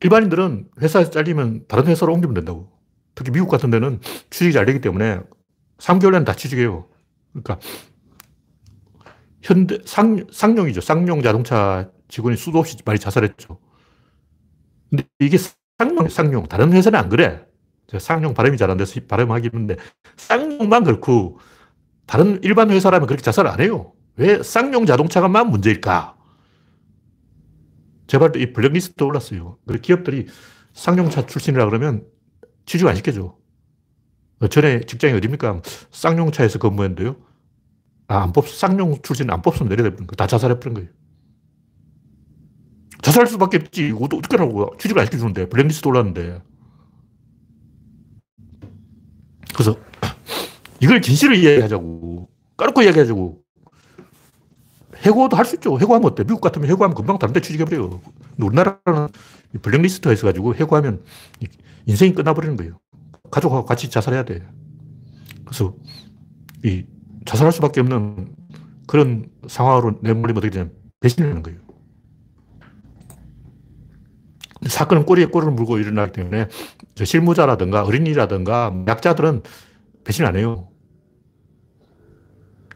일반인들은 0.00 0.70
회사에서 0.80 1.10
잘리면 1.10 1.66
다른 1.68 1.86
회사로 1.86 2.12
옮기면 2.12 2.34
된다고. 2.34 2.70
특히 3.14 3.30
미국 3.30 3.48
같은 3.48 3.70
데는 3.70 4.00
취직이 4.30 4.52
잘 4.52 4.64
되기 4.66 4.80
때문에 4.80 5.20
3개월 5.78 6.12
내는 6.12 6.24
다 6.24 6.34
취직해요. 6.34 6.88
그러니까 7.32 7.58
현대 9.42 9.78
상, 9.84 10.24
쌍용이죠. 10.30 10.80
쌍용 10.80 11.22
자동차 11.22 11.90
직원이 12.08 12.36
수도 12.36 12.58
없이 12.58 12.76
많이 12.84 12.98
자살했죠. 12.98 13.58
근데 14.90 15.04
이게 15.18 15.38
쌍용, 15.78 16.08
쌍용. 16.08 16.46
다른 16.48 16.72
회사는 16.72 16.98
안 16.98 17.08
그래. 17.08 17.44
쌍용 17.98 18.32
발음이 18.34 18.56
잘 18.56 18.70
안 18.70 18.78
돼서 18.78 19.00
발음하기 19.06 19.48
힘든데 19.48 19.76
쌍용만 20.16 20.84
그렇고 20.84 21.38
다른 22.06 22.40
일반 22.42 22.70
회사라면 22.70 23.06
그렇게 23.06 23.22
자살 23.22 23.46
안 23.46 23.60
해요. 23.60 23.92
왜 24.16 24.42
쌍용 24.42 24.86
자동차가만 24.86 25.50
문제일까? 25.50 26.16
제발 28.06 28.36
이 28.36 28.52
블랙리스트 28.52 29.02
올랐어요. 29.04 29.58
기업들이 29.82 30.26
쌍용차 30.74 31.26
출신이라 31.26 31.66
그러면 31.66 32.06
취직 32.66 32.86
안 32.86 32.94
시켜줘. 32.96 33.36
전에 34.50 34.80
직장이 34.80 35.14
어딥니까? 35.14 35.62
쌍용차에서 35.90 36.58
근무했는데요. 36.58 37.16
아, 38.12 38.24
안 38.24 38.32
뽑, 38.32 38.46
쌍용 38.46 39.00
출신 39.02 39.30
안 39.30 39.40
뽑으면 39.40 39.70
내려버린 39.70 40.06
거다 40.06 40.26
자살해버린 40.26 40.74
거예요. 40.74 40.90
자살할 43.00 43.26
수밖에 43.26 43.56
없지. 43.56 43.92
어떻게 43.98 44.36
하라고. 44.36 44.76
취직을 44.78 45.00
안 45.00 45.06
시켜주는데. 45.06 45.48
블랙리스트 45.48 45.88
올랐는데. 45.88 46.42
그래서 49.54 49.76
이걸 50.80 51.00
진실을 51.00 51.36
이야기하자고. 51.36 52.28
까놓고 52.58 52.82
이야기하자고. 52.82 53.42
해고도 54.98 55.36
할 55.36 55.46
수 55.46 55.56
있죠. 55.56 55.80
해고하면 55.80 56.10
어때? 56.10 56.22
미국 56.22 56.42
같으면 56.42 56.68
해고하면 56.68 56.94
금방 56.94 57.18
다른 57.18 57.32
데 57.32 57.40
취직해버려요. 57.40 58.02
우리나라는 58.38 59.08
블랙리스트가 59.62 60.12
있어가지고 60.12 60.54
해고하면 60.54 61.02
인생이 61.86 62.12
끝나버리는 62.12 62.56
거예요. 62.58 62.78
가족하고 63.30 63.64
같이 63.64 63.88
자살해야 63.88 64.24
돼. 64.26 64.46
그래서 65.46 65.74
이 66.62 66.84
자살할 67.24 67.52
수밖에 67.52 67.80
없는 67.80 68.34
그런 68.86 69.30
상황으로 69.46 69.98
내몰리면 70.02 70.38
어떻게 70.38 70.50
되냐면 70.50 70.74
배신을 71.00 71.30
하는 71.30 71.42
거예요. 71.42 71.60
사건은 74.66 75.04
꼬리에 75.04 75.26
꼬리를 75.26 75.52
물고 75.52 75.78
일어나기 75.78 76.12
때문에 76.12 76.48
실무자라든가 77.02 77.84
어린이라든가 77.84 78.84
약자들은 78.86 79.42
배신 80.04 80.24
안 80.24 80.36
해요. 80.36 80.68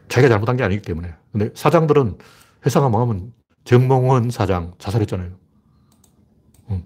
자기가 0.09 0.29
잘못한 0.29 0.57
게 0.57 0.63
아니기 0.63 0.81
때문에. 0.81 1.13
근데 1.31 1.49
사장들은 1.53 2.17
회사가 2.65 2.89
망하면 2.89 3.33
정몽원 3.63 4.31
사장 4.31 4.73
자살했잖아요. 4.77 5.31
응. 6.71 6.83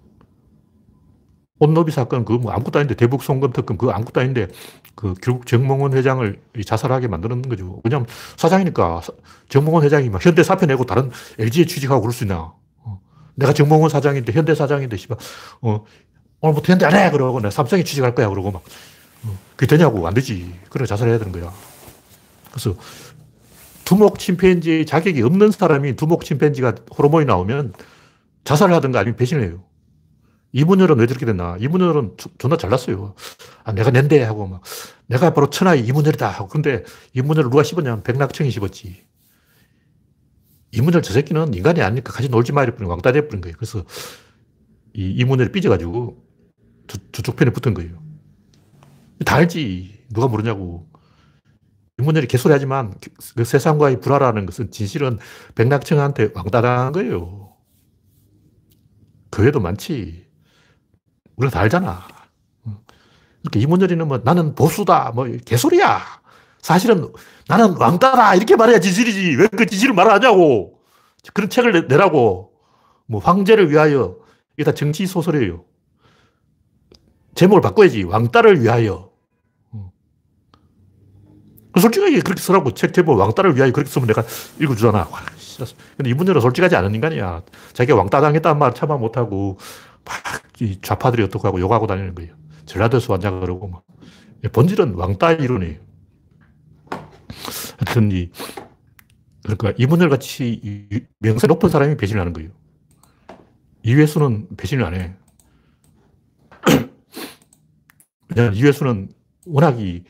온노비 1.62 1.92
사건 1.92 2.26
그거 2.26 2.40
뭐 2.40 2.52
아무것도 2.52 2.80
아닌데 2.80 2.96
대북 2.96 3.22
송금 3.22 3.54
특검 3.54 3.78
그거 3.78 3.92
아무것도 3.92 4.20
아닌데 4.20 4.48
그 4.96 5.14
결국 5.22 5.46
정몽원 5.46 5.94
회장을 5.94 6.40
자살하게 6.66 7.08
만드는 7.08 7.44
거죠. 7.44 7.80
왜냐면 7.84 8.08
사장이니까 8.36 9.02
정몽원 9.48 9.84
회장이 9.84 10.10
막 10.10 10.26
현대 10.26 10.42
사표 10.42 10.66
내고 10.66 10.86
다른 10.86 11.12
LG에 11.38 11.66
취직하고 11.66 12.02
그럴 12.02 12.14
수 12.14 12.24
있나. 12.24 12.54
어. 12.80 13.00
내가 13.36 13.54
정몽원 13.54 13.92
사장인데 13.92 14.34
현대 14.34 14.56
사장인데 14.56 14.98
씨발 14.98 15.18
어, 15.62 15.86
오늘부터 16.42 16.74
현대 16.74 16.86
안 16.88 16.96
해! 16.96 17.12
그러고 17.12 17.40
내가 17.40 17.52
삼성에 17.52 17.84
취직할 17.84 18.16
거야 18.16 18.28
그러고 18.30 18.50
막 18.50 18.64
어, 19.26 19.38
그게 19.56 19.68
되냐고 19.68 20.08
안 20.08 20.16
되지. 20.16 20.52
그래 20.70 20.88
자살해야 20.88 21.20
되는 21.20 21.32
거야. 21.32 21.54
그래서 22.50 22.74
두목 23.86 24.18
침팬지 24.18 24.88
자격이 24.88 25.22
없는 25.22 25.52
사람이 25.52 25.96
두목 25.96 26.26
침팬지가 26.26 26.74
호르몬이 26.98 27.26
나오면 27.26 27.74
자살을 28.46 28.74
하든가 28.74 29.00
아니면 29.00 29.16
배신을 29.16 29.44
해요. 29.44 29.64
이문열은 30.54 31.00
왜 31.00 31.08
저렇게 31.08 31.26
됐나? 31.26 31.58
이문열은 31.60 32.18
존나 32.38 32.58
잘났어요. 32.58 33.16
아, 33.64 33.72
내가 33.72 33.90
낸대 33.92 34.22
하고 34.24 34.48
막 34.48 34.62
내가 35.08 35.34
바로 35.34 35.50
천하의 35.50 35.86
이문열이다 35.86 36.28
하고 36.28 36.48
근데 36.48 36.84
이문열을 37.14 37.50
누가 37.50 37.64
씹었냐면 37.64 38.04
백낙청이 38.04 38.52
씹었지. 38.52 39.06
이문열 40.72 41.02
저 41.02 41.14
새끼는 41.14 41.54
인간이 41.54 41.82
아니니까 41.82 42.14
같이 42.14 42.30
놀지 42.30 42.54
마 42.54 42.64
이랬더니 42.64 42.90
왕따 42.90 43.12
돼버린 43.12 43.42
거예요. 43.42 43.56
그래서 43.58 43.84
이 44.94 45.12
이문열이 45.12 45.52
삐져가지고 45.52 46.24
저, 46.88 46.98
저쪽 47.12 47.36
편에 47.36 47.52
붙은 47.52 47.74
거예요. 47.74 48.02
다 49.26 49.36
알지. 49.36 50.06
누가 50.14 50.28
모르냐고. 50.28 50.90
인문열이 52.00 52.28
개소리 52.28 52.52
하지만 52.54 52.94
그, 53.00 53.10
그 53.36 53.44
세상과의 53.46 54.00
불화라는 54.00 54.46
것은 54.46 54.72
진실은 54.72 55.20
백낙청한테 55.56 56.32
왕따당한 56.34 56.94
거예요. 56.94 57.54
그 59.30 59.44
외에도 59.44 59.60
많지. 59.60 60.31
우리가 61.42 61.50
다 61.50 61.60
알잖아. 61.62 62.08
이렇게 63.42 63.60
이문열이는 63.60 64.08
뭐 64.08 64.22
나는 64.24 64.54
보수다. 64.54 65.12
뭐 65.16 65.28
개소리야. 65.46 66.00
사실은 66.62 67.12
나는 67.48 67.76
왕따다. 67.78 68.36
이렇게 68.36 68.56
말해야 68.56 68.80
진실이지. 68.80 69.36
왜그 69.38 69.66
진실을 69.66 69.96
말 69.96 70.10
하냐고. 70.12 70.80
그런 71.34 71.50
책을 71.50 71.72
내, 71.72 71.82
내라고. 71.82 72.52
뭐 73.08 73.20
황제를 73.20 73.72
위하여 73.72 74.16
이게 74.56 74.64
다 74.64 74.74
정치 74.74 75.08
소설이에요. 75.08 75.66
제목을 77.34 77.62
바꿔야지. 77.62 78.04
왕따를 78.04 78.62
위하여. 78.62 79.10
어. 79.72 79.92
솔직하게 81.80 82.22
그렇게 82.22 82.42
쓰라고. 82.42 82.74
책 82.76 82.94
제목 82.94 83.18
왕따를 83.18 83.56
위하여 83.56 83.72
그렇게 83.72 83.90
쓰면 83.90 84.08
내가 84.08 84.24
읽어주잖아. 84.60 85.10
근데 85.98 86.10
이분들은 86.12 86.40
솔직하지 86.42 86.76
않은 86.76 86.94
인간이야. 86.94 87.42
자기가 87.74 87.98
왕따 87.98 88.22
당했다는 88.22 88.60
말 88.60 88.74
참아 88.74 88.98
못하고 88.98 89.58
막 90.06 90.16
좌파들이 90.82 91.24
어떻게 91.24 91.48
하고 91.48 91.60
욕하고 91.60 91.88
다니는 91.88 92.16
거예요. 92.16 92.36
전라도에서 92.66 93.14
왔냐 93.14 93.32
그러고 93.40 93.68
막. 93.68 93.84
본질은 94.52 94.96
왕따 94.96 95.34
이론이에요. 95.34 95.80
하여튼 97.78 98.12
이 98.12 98.30
그러니까 99.44 99.74
이분들 99.78 100.10
같이 100.10 101.08
명세 101.20 101.48
높은 101.48 101.70
사람이 101.70 101.98
배신을 101.98 102.22
하는 102.22 102.34
거예요. 102.34 102.50
이회수는 103.84 104.50
배신을 104.58 104.86
안 104.86 104.94
해. 104.94 105.16
왜냐면 108.30 108.56
이회수는 108.56 109.10
워낙이 109.48 110.04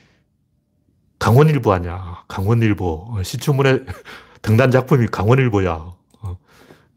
강원일보 1.20 1.72
아니야. 1.72 2.24
강원일보. 2.28 3.08
어, 3.12 3.24
시춘문의 3.24 3.86
등단 4.42 4.72
작품이 4.72 5.08
강원일보야. 5.08 5.96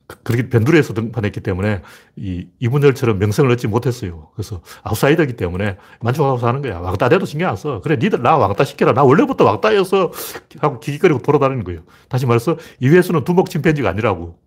어. 0.04 0.06
그, 0.06 0.22
그렇게 0.22 0.48
변두리에서 0.48 0.94
등판했기 0.94 1.40
때문에 1.40 1.82
이, 2.16 2.46
이분들처럼 2.60 3.18
명성을 3.18 3.50
얻지 3.50 3.68
못했어요. 3.68 4.30
그래서 4.34 4.60
아웃사이더이기 4.82 5.34
때문에 5.34 5.76
만족하고 6.00 6.38
사는 6.38 6.60
거야. 6.62 6.78
왕따 6.80 7.08
돼도 7.08 7.24
신경 7.26 7.50
안 7.50 7.56
써. 7.56 7.80
그래, 7.80 7.96
니들 7.96 8.22
나 8.22 8.36
왕따 8.36 8.64
시켜라. 8.64 8.92
나 8.92 9.02
원래부터 9.02 9.44
왕따여서 9.44 10.12
하고 10.60 10.80
기기거리고 10.80 11.20
돌아다니는 11.20 11.64
거예요. 11.64 11.82
다시 12.08 12.26
말해서 12.26 12.56
이회수는 12.80 13.24
두목 13.24 13.50
침팬지가 13.50 13.88
아니라고. 13.88 14.38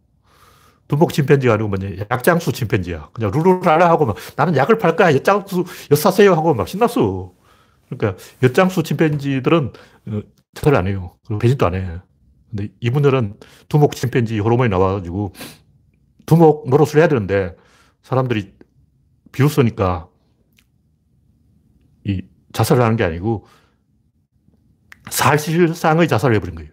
두목 0.88 1.12
침팬지가 1.12 1.56
아니고 1.56 1.70
뭐냐, 1.70 2.06
약장수 2.12 2.54
침팬지야. 2.54 3.10
그냥 3.14 3.32
룰루라라 3.32 3.90
하고 3.90 4.06
막 4.06 4.16
나는 4.36 4.56
약을 4.56 4.78
팔 4.78 4.96
거야. 4.96 5.14
엿장수, 5.14 5.66
엿 5.92 5.96
사세요 5.98 6.34
하고 6.34 6.54
막 6.54 6.68
신났어. 6.68 7.34
그러니까 7.90 8.22
엿장수 8.44 8.84
침팬지들은 8.84 9.74
어, 10.08 10.22
절을 10.54 10.78
안 10.78 10.88
해요. 10.88 11.16
그리고 11.26 11.40
배신도 11.40 11.66
안 11.66 11.76
해. 11.76 12.00
근데 12.50 12.70
이분들은 12.80 13.40
두목 13.70 13.96
침팬지 13.96 14.40
호르몬이 14.40 14.70
나와가지고 14.70 15.34
두목 16.26 16.70
노릇을 16.70 17.00
해야 17.00 17.08
되는데 17.08 17.56
사람들이 18.04 18.54
비웃으니까 19.32 20.08
이 22.06 22.22
자살을 22.54 22.84
하는 22.84 22.96
게 22.96 23.04
아니고 23.04 23.46
사실상의 25.12 26.08
자살을 26.08 26.36
해버린 26.38 26.56
거예요. 26.56 26.72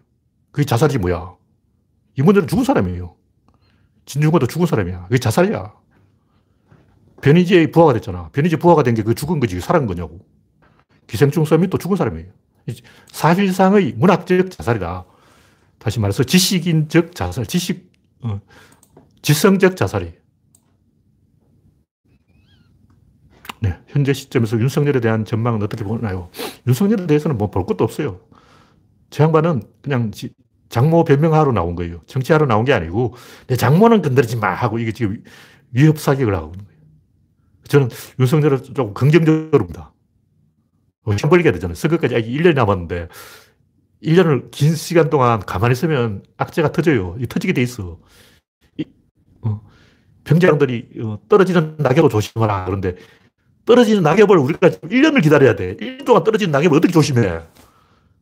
그게 0.52 0.64
자살이 0.64 0.98
뭐야? 0.98 1.34
이분들은 2.18 2.46
죽은 2.48 2.64
사람이에요. 2.64 3.16
진중권도 4.06 4.46
죽은 4.46 4.66
사람이야. 4.66 5.04
그게 5.04 5.18
자살이야. 5.18 5.74
변희재의 7.22 7.70
부하가 7.72 7.92
됐잖아. 7.94 8.28
변희재 8.32 8.56
부하가 8.58 8.82
된 8.82 8.94
게 8.94 9.02
그 9.02 9.14
죽은 9.14 9.40
거지. 9.40 9.60
살은 9.60 9.86
거냐고. 9.86 10.20
기생충 11.06 11.44
서밋도 11.44 11.78
죽은 11.78 11.96
사람이에요. 11.96 12.30
사실상의 13.12 13.94
문학적 13.96 14.50
자살이다. 14.50 15.04
다시 15.84 16.00
말해서 16.00 16.24
지식인적 16.24 17.14
자살, 17.14 17.44
지식, 17.44 17.92
어, 18.22 18.40
지성적 19.20 19.76
자살이. 19.76 20.14
네, 23.60 23.78
현재 23.88 24.14
시점에서 24.14 24.58
윤석열에 24.58 25.00
대한 25.00 25.26
전망은 25.26 25.62
어떻게 25.62 25.84
보나요? 25.84 26.30
윤석열에 26.66 27.06
대해서는 27.06 27.36
뭐 27.36 27.50
볼 27.50 27.66
것도 27.66 27.84
없어요. 27.84 28.20
제 29.10 29.24
양반은 29.24 29.62
그냥 29.82 30.10
장모 30.70 31.04
변명하러 31.04 31.52
나온 31.52 31.74
거예요. 31.74 32.00
정치하러 32.06 32.46
나온 32.46 32.64
게 32.64 32.72
아니고, 32.72 33.14
내 33.46 33.56
장모는 33.56 34.00
건드리지 34.00 34.36
마! 34.38 34.54
하고 34.54 34.78
이게 34.78 34.90
지금 34.92 35.22
위협 35.72 35.98
사격을 35.98 36.34
하고 36.34 36.52
있는 36.54 36.64
거예요. 36.64 36.80
저는 37.68 37.88
윤석열을 38.20 38.62
조금 38.62 38.94
긍정적으로 38.94 39.58
봅니다. 39.58 39.92
시험 41.18 41.28
벌게 41.28 41.52
되잖아요. 41.52 41.74
선거까지 41.74 42.16
아직 42.16 42.30
1년이 42.30 42.54
남았는데, 42.54 43.08
1년을 44.04 44.50
긴 44.50 44.74
시간 44.76 45.10
동안 45.10 45.40
가만히 45.40 45.72
있으면 45.72 46.22
악재가 46.36 46.72
터져요. 46.72 47.16
이 47.20 47.26
터지게 47.26 47.52
돼 47.54 47.62
있어. 47.62 47.98
이, 48.78 48.84
어, 49.42 49.62
병장들이 50.24 50.88
어, 51.04 51.18
떨어지는 51.28 51.76
낙엽을 51.78 52.10
조심하라. 52.10 52.66
그런데 52.66 52.96
떨어지는 53.66 54.02
낙엽을 54.02 54.38
우리가 54.38 54.68
1년을 54.70 55.22
기다려야 55.22 55.56
돼. 55.56 55.76
1년 55.76 56.04
동안 56.06 56.24
떨어지는 56.24 56.52
낙엽을 56.52 56.76
어떻게 56.78 56.92
조심해? 56.92 57.40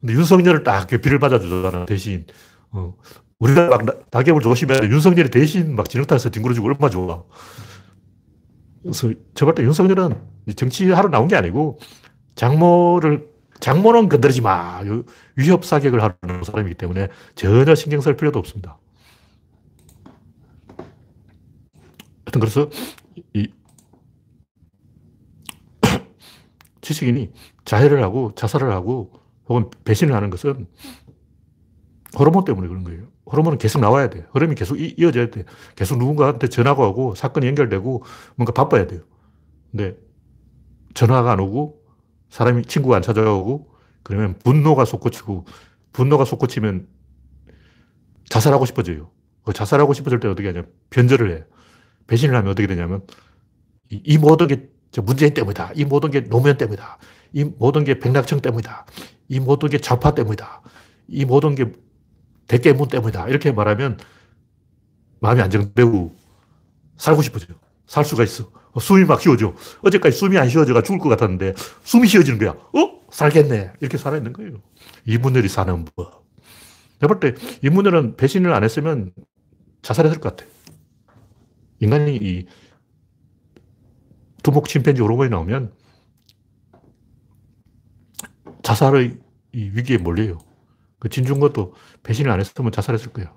근데 0.01 0.14
윤석열을 0.14 0.64
딱 0.64 0.88
비를 0.88 1.18
맞아주잖아, 1.18 1.87
대신. 1.87 2.27
어, 2.73 2.95
우리가 3.40 3.68
막 3.68 3.87
낙엽을 4.12 4.40
조심해. 4.42 4.77
윤석열이 4.85 5.31
대신 5.31 5.77
막 5.77 5.88
진흙탕에서 5.88 6.31
뒹굴어주고 6.31 6.68
얼마나 6.68 6.90
좋아. 6.90 7.25
그래서 8.83 9.12
저 9.35 9.47
볼 9.47 9.55
때 9.55 9.62
윤석열은 9.62 10.14
정치하러 10.57 11.09
나온 11.09 11.29
게 11.29 11.37
아니고 11.37 11.79
장모를, 12.35 13.29
장모는 13.62 14.09
건드리지 14.09 14.40
마. 14.40 14.83
위협 15.37 15.64
사격을 15.64 16.03
하는 16.03 16.42
사람이기 16.42 16.75
때문에 16.75 17.09
전혀 17.37 17.77
신경 17.77 18.01
쓸 18.01 18.16
필요도 18.16 18.38
없습니다. 18.40 18.77
하여튼 22.27 22.40
그래서 22.40 22.68
이 23.35 23.48
지식인이 26.83 27.31
자해를 27.64 28.03
하고 28.03 28.33
자살을 28.35 28.72
하고 28.72 29.12
혹은 29.48 29.70
배신을 29.85 30.12
하는 30.12 30.29
것은 30.31 30.66
호르몬 32.18 32.44
때문에 32.44 32.66
그런 32.66 32.83
거예요. 32.83 33.05
호르몬은 33.27 33.59
계속 33.59 33.79
나와야 33.79 34.11
돼. 34.11 34.27
흐름이 34.33 34.57
계속 34.57 34.81
이 34.81 35.05
어져야 35.05 35.31
돼. 35.31 35.44
계속 35.77 35.98
누군가한테 35.98 36.48
전화가 36.48 36.85
오고 36.88 37.14
사건이 37.14 37.46
연결되고 37.46 38.03
뭔가 38.35 38.53
바빠야 38.53 38.88
돼요. 38.88 39.03
근데 39.70 39.96
전화가 40.94 41.31
안 41.31 41.38
오고 41.38 41.82
사람이 42.33 42.64
친구가 42.64 42.97
안 42.97 43.03
찾아오고 43.03 43.68
그러면 44.03 44.38
분노가 44.42 44.87
솟구치고 44.87 45.45
분노가 45.92 46.25
솟구치면 46.25 46.88
자살하고 48.31 48.64
싶어져요. 48.64 49.11
그 49.45 49.53
자살하고 49.53 49.92
싶어질 49.92 50.18
때 50.18 50.29
어떻게 50.29 50.49
하냐 50.49 50.62
변절을 50.88 51.37
해. 51.37 51.45
배신을 52.07 52.35
하면 52.35 52.51
어떻게 52.51 52.66
되냐면 52.66 53.03
이, 53.90 54.01
이 54.03 54.16
모든 54.16 54.47
게 54.47 54.71
문재인 55.03 55.35
때문이다. 55.35 55.73
이 55.75 55.85
모든 55.85 56.11
게 56.11 56.25
노무현 56.25 56.57
때문이다. 56.57 56.97
이 57.35 57.45
모든 57.45 57.85
게 57.85 57.99
백낙청 57.99 58.40
때문이다. 58.40 58.87
이 59.29 59.38
모든 59.38 59.68
게 59.68 59.77
좌파 59.77 60.14
때문이다. 60.14 60.62
이 61.09 61.27
모든 61.27 61.55
게 61.55 61.71
대깨문 62.47 62.88
때문이다. 62.88 63.29
이렇게 63.29 63.53
말하면 63.53 63.99
마음이 65.21 65.42
안정되고 65.42 66.16
살고 66.97 67.21
싶어져요. 67.21 67.59
살 67.87 68.07
수가 68.07 68.25
있어. 68.25 68.51
숨이 68.80 69.04
막 69.04 69.20
쉬어져. 69.20 69.54
어제까지 69.82 70.16
숨이 70.16 70.38
안 70.38 70.48
쉬어져가 70.48 70.82
죽을 70.82 70.98
것 70.98 71.08
같았는데 71.11 71.54
숨이 71.85 72.08
쉬어지는 72.08 72.38
거야. 72.38 72.50
어? 72.50 73.00
살겠네. 73.11 73.72
이렇게 73.80 73.98
살아있는 73.98 74.32
거예요. 74.32 74.62
이분들이 75.06 75.48
사는 75.48 75.85
법. 75.96 76.24
내가 77.00 77.14
볼 77.14 77.20
때 77.20 77.35
이분들은 77.62 78.16
배신을 78.16 78.52
안 78.54 78.64
했으면 78.64 79.12
자살했을 79.82 80.20
것 80.20 80.37
같아. 80.37 80.50
인간이 81.80 82.16
이 82.16 82.46
두목 84.42 84.68
침팬지 84.68 85.02
호르몬이 85.02 85.28
나오면 85.30 85.72
자살의 88.62 89.18
위기에 89.52 89.98
몰려요. 89.98 90.38
그 90.98 91.08
진중권도 91.08 91.74
배신을 92.04 92.30
안 92.30 92.38
했으면 92.40 92.70
자살했을 92.72 93.12
거예요. 93.12 93.37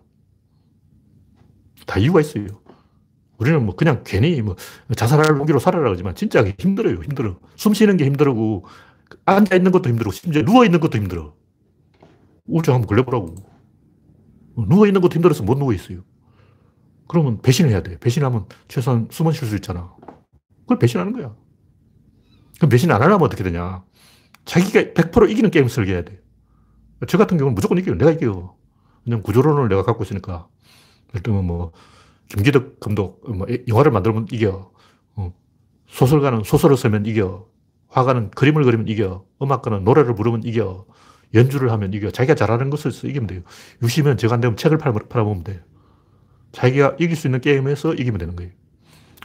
다 1.87 1.99
이유가 1.99 2.21
있어요. 2.21 2.45
우리는 3.37 3.65
뭐 3.65 3.75
그냥 3.75 4.03
괜히 4.05 4.41
뭐 4.41 4.55
자살할 4.95 5.35
무기로 5.35 5.59
살아라 5.59 5.83
그러지만 5.85 6.15
진짜 6.15 6.43
힘들어요. 6.57 6.95
힘들어. 7.01 7.37
숨 7.55 7.73
쉬는 7.73 7.97
게 7.97 8.05
힘들고 8.05 8.65
앉아 9.25 9.55
있는 9.55 9.71
것도 9.71 9.89
힘들고 9.89 10.11
심지어 10.11 10.43
누워 10.43 10.65
있는 10.65 10.79
것도 10.79 10.97
힘들어. 10.97 11.35
우울증 12.45 12.73
한번 12.73 12.87
걸려보라고. 12.87 13.35
누워 14.67 14.87
있는 14.87 15.01
것도 15.01 15.15
힘들어서 15.15 15.43
못 15.43 15.57
누워 15.57 15.73
있어요. 15.73 16.03
그러면 17.07 17.41
배신을 17.41 17.71
해야 17.71 17.83
돼. 17.83 17.99
배신하면 17.99 18.45
최소한 18.67 19.07
숨은 19.11 19.33
쉴 19.33 19.47
수 19.47 19.55
있잖아. 19.55 19.93
그걸 20.61 20.79
배신하는 20.79 21.13
거야. 21.13 21.35
그럼 22.57 22.69
배신 22.69 22.91
안 22.91 23.01
하려면 23.01 23.23
어떻게 23.23 23.43
되냐. 23.43 23.83
자기가 24.45 24.93
100% 24.93 25.29
이기는 25.29 25.51
게임 25.51 25.67
설계해야 25.67 26.03
돼. 26.03 26.21
저 27.07 27.17
같은 27.17 27.37
경우는 27.37 27.55
무조건 27.55 27.77
이겨요. 27.77 27.95
내가 27.97 28.11
이겨요. 28.11 28.55
그냥 29.03 29.21
구조론을 29.21 29.67
내가 29.69 29.83
갖고 29.83 30.03
있으니까. 30.03 30.47
예를 31.09 31.21
들면 31.21 31.45
뭐, 31.45 31.71
김기덕 32.29 32.79
감독, 32.79 33.21
뭐, 33.31 33.47
영화를 33.67 33.91
만들면 33.91 34.27
이겨. 34.31 34.71
어. 35.15 35.33
소설가는 35.87 36.43
소설을 36.43 36.77
쓰면 36.77 37.05
이겨. 37.05 37.47
화가는 37.89 38.31
그림을 38.31 38.63
그리면 38.63 38.87
이겨. 38.87 39.25
음악가는 39.41 39.83
노래를 39.83 40.15
부르면 40.15 40.43
이겨. 40.43 40.85
연주를 41.33 41.71
하면 41.71 41.93
이겨. 41.93 42.11
자기가 42.11 42.35
잘하는 42.35 42.69
것을 42.69 42.91
이기면 43.09 43.27
돼요. 43.27 43.41
유시면 43.83 44.17
제가 44.17 44.35
안 44.35 44.41
되면 44.41 44.57
책을 44.57 44.77
팔아보면 44.77 45.43
돼요. 45.43 45.59
자기가 46.51 46.95
이길 46.99 47.15
수 47.15 47.27
있는 47.27 47.41
게임에서 47.41 47.93
이기면 47.93 48.17
되는 48.19 48.35
거예요. 48.35 48.51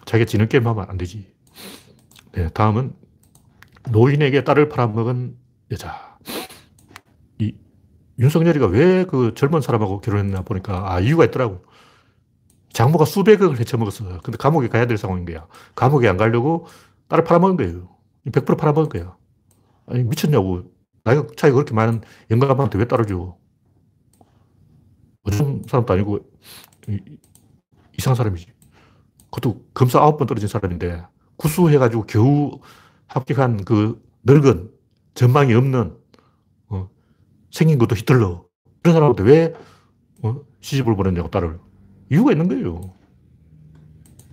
자기가 0.04 0.26
지는 0.28 0.48
게임 0.48 0.66
하면 0.66 0.86
안 0.88 0.96
되지. 0.98 1.32
네, 2.32 2.48
다음은 2.50 2.92
노인에게 3.90 4.44
딸을 4.44 4.68
팔아먹은 4.68 5.36
여자. 5.70 6.18
이 7.38 7.54
윤석열이가 8.18 8.66
왜 8.66 9.04
그 9.08 9.32
젊은 9.34 9.60
사람하고 9.60 10.00
결혼했나 10.00 10.42
보니까 10.42 10.92
아 10.92 11.00
이유가 11.00 11.24
있더라고. 11.24 11.62
장모가 12.72 13.04
수백억을 13.04 13.58
헤쳐먹었어. 13.58 14.20
근데 14.20 14.36
감옥에 14.38 14.68
가야 14.68 14.86
될 14.86 14.96
상황인 14.96 15.24
거야. 15.24 15.46
감옥에 15.74 16.08
안 16.08 16.16
가려고 16.16 16.66
딸을 17.08 17.24
팔아먹은 17.24 17.56
거예요. 17.56 17.88
100% 18.26 18.56
팔아먹은 18.56 18.88
거야. 18.88 19.16
아니, 19.86 20.04
미쳤냐고. 20.04 20.72
나이가 21.02 21.26
차이 21.36 21.50
그렇게 21.50 21.74
많은 21.74 22.02
영감한테 22.30 22.78
왜 22.78 22.84
딸을 22.86 23.06
줘? 23.06 23.36
어떤 25.22 25.62
사람도 25.66 25.92
아니고, 25.92 26.20
이상한 27.98 28.16
사람이지. 28.16 28.46
그것도 29.30 29.64
검사 29.74 29.98
아홉 29.98 30.18
번 30.18 30.26
떨어진 30.26 30.48
사람인데, 30.48 31.04
구수해가지고 31.36 32.04
겨우 32.06 32.60
합격한 33.06 33.64
그 33.64 34.00
늙은, 34.24 34.70
전망이 35.14 35.54
없는, 35.54 35.96
어, 36.68 36.88
생긴 37.50 37.78
것도 37.78 37.96
히틀러. 37.96 38.44
그런 38.82 38.94
사람한테 38.94 39.22
왜 39.24 39.54
어, 40.22 40.40
시집을 40.60 40.94
보냈냐고, 40.94 41.30
딸을. 41.30 41.58
이유가 42.10 42.32
있는 42.32 42.48
거예요. 42.48 42.92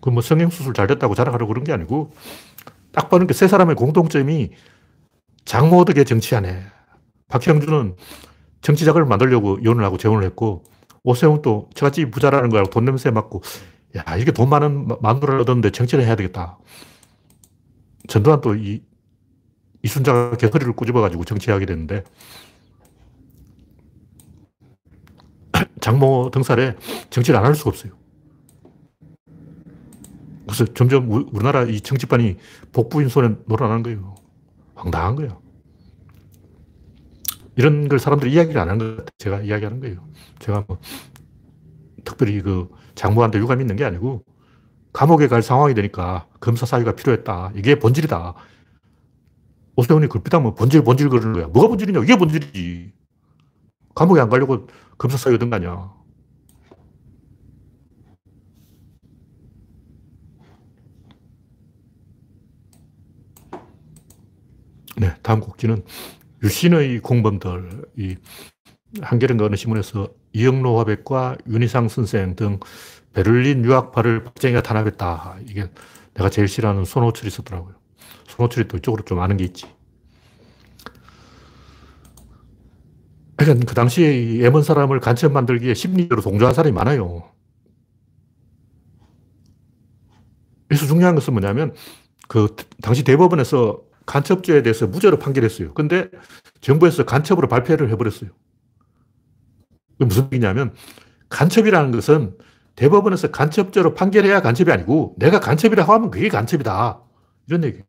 그 0.02 0.10
뭐 0.10 0.22
성형수술 0.22 0.74
잘 0.74 0.88
됐다고 0.88 1.16
자랑하려고 1.16 1.50
그런 1.54 1.64
게 1.66 1.74
아니고, 1.74 2.12
딱 2.92 3.10
보는 3.10 3.28
게 3.28 3.34
세 3.34 3.48
사람의 3.48 3.76
공통점이 3.76 4.52
장모 5.46 5.86
덕에 5.86 6.04
정치하네. 6.04 6.64
박형준은 7.30 7.96
정치작을 8.62 9.06
만들려고 9.06 9.60
이혼을 9.62 9.84
하고 9.84 9.98
재혼을 9.98 10.24
했고, 10.24 10.64
오세훈 11.04 11.42
또 11.42 11.70
처갓집 11.76 12.12
부자라는 12.12 12.50
걸 12.50 12.66
돈 12.68 12.86
냄새 12.86 13.12
맡고, 13.12 13.42
야, 13.98 14.16
이렇게 14.16 14.32
돈 14.32 14.50
많은 14.50 14.88
마누라를 15.02 15.42
얻었는데 15.42 15.72
정치를 15.72 16.06
해야 16.06 16.16
되겠다. 16.16 16.58
전두환 18.08 18.42
또 18.42 18.56
이, 18.56 18.82
이순자가 19.84 20.38
개소리를 20.38 20.74
꾸집어가지고 20.74 21.26
정치하게 21.26 21.66
됐는데, 21.66 22.04
장모 25.92 26.32
등살에 26.34 26.76
정치를 27.10 27.40
안 27.40 27.46
할 27.46 27.56
수가 27.56 27.70
없어요. 27.70 27.94
그래서 30.46 30.66
점점 30.74 31.10
우리나라 31.10 31.64
이 31.64 31.80
정치판이 31.80 32.36
복부인 32.74 33.08
손에 33.08 33.36
놀아나는 33.46 33.84
거예요. 33.84 34.16
황당한 34.76 35.16
거예요. 35.16 35.42
이런 37.56 37.88
걸 37.88 38.00
사람들이 38.00 38.34
이야기를 38.34 38.60
안 38.60 38.70
하는 38.70 38.80
것 38.80 38.98
같아요. 38.98 39.10
제가 39.18 39.42
이야기하는 39.42 39.80
거예요. 39.80 40.06
제가 40.40 40.66
뭐 40.68 40.78
특별히 42.04 42.42
그 42.42 42.68
장모한테 42.96 43.40
유감이 43.40 43.64
있는 43.64 43.78
게 43.78 43.86
아니고 43.86 44.24
감옥에 44.92 45.28
갈 45.28 45.42
상황이 45.42 45.74
되니까 45.74 46.28
검사 46.42 46.66
사유가 46.66 46.96
필요했다. 46.96 47.54
이게 47.56 47.80
본질이다. 47.80 48.34
오세훈이 49.78 50.08
글피하면 50.08 50.54
본질, 50.56 50.84
본질 50.84 51.08
그러는 51.10 51.32
거야. 51.34 51.48
뭐가 51.48 51.70
본질이냐? 51.70 52.04
이게 52.04 52.18
본질이지. 52.18 52.92
감옥에 53.98 54.22
안 54.22 54.30
가려고 54.30 54.68
검사 55.00 55.18
사유 55.18 55.34
얻은 55.36 55.50
거 55.50 55.56
아니야. 55.56 55.92
네, 64.98 65.16
다음 65.24 65.40
곡지는 65.40 65.84
유신의 66.44 67.00
공범들, 67.00 67.86
이 67.98 68.16
한겨레인가 69.02 69.46
어느 69.46 69.56
신문에서 69.56 70.10
이영로 70.32 70.78
화백과 70.78 71.38
윤희상 71.48 71.90
선생 71.90 72.36
등 72.36 72.60
베를린 73.14 73.66
유학파를 73.66 74.26
박정희가 74.26 74.62
탄압했다. 74.62 75.38
이게 75.48 75.72
내가 76.14 76.30
제일 76.30 76.48
싫어하는 76.48 76.86
손호철이 76.86 77.32
썼더라고요. 77.32 77.74
손호철이 78.28 78.68
또 78.68 78.78
이쪽으로 78.78 79.04
좀 79.06 79.20
아는 79.20 79.38
게 79.38 79.46
있지. 79.46 79.66
그러니까 83.38 83.66
그 83.66 83.76
당시에 83.76 84.40
예먼 84.40 84.64
사람을 84.64 85.00
간첩 85.00 85.32
만들기에 85.32 85.74
심리적으로 85.76 86.22
동조한 86.22 86.54
사람이 86.54 86.74
많아요. 86.74 87.24
그래서 90.68 90.86
중요한 90.86 91.16
것은 91.16 91.34
뭐냐면 91.34 91.74
그 92.28 92.56
당시 92.82 93.04
대법원에서 93.04 93.82
간첩죄에 94.06 94.64
대해서 94.64 94.88
무죄로 94.88 95.20
판결했어요. 95.20 95.74
근데 95.74 96.10
정부에서 96.62 97.06
간첩으로 97.06 97.48
발표를 97.48 97.90
해버렸어요. 97.92 98.32
무슨 100.00 100.26
얘기냐면 100.26 100.74
간첩이라는 101.30 101.92
것은 101.92 102.38
대법원에서 102.76 103.32
간첩죄로 103.32 103.94
판결해야 103.94 104.42
간첩이 104.42 104.72
아니고 104.72 105.16
내가 105.18 105.40
간첩이라고 105.40 105.94
하면 105.94 106.12
그게 106.12 106.30
간첩이다. 106.30 107.02
이런 107.48 107.64
얘기예요. 107.64 107.84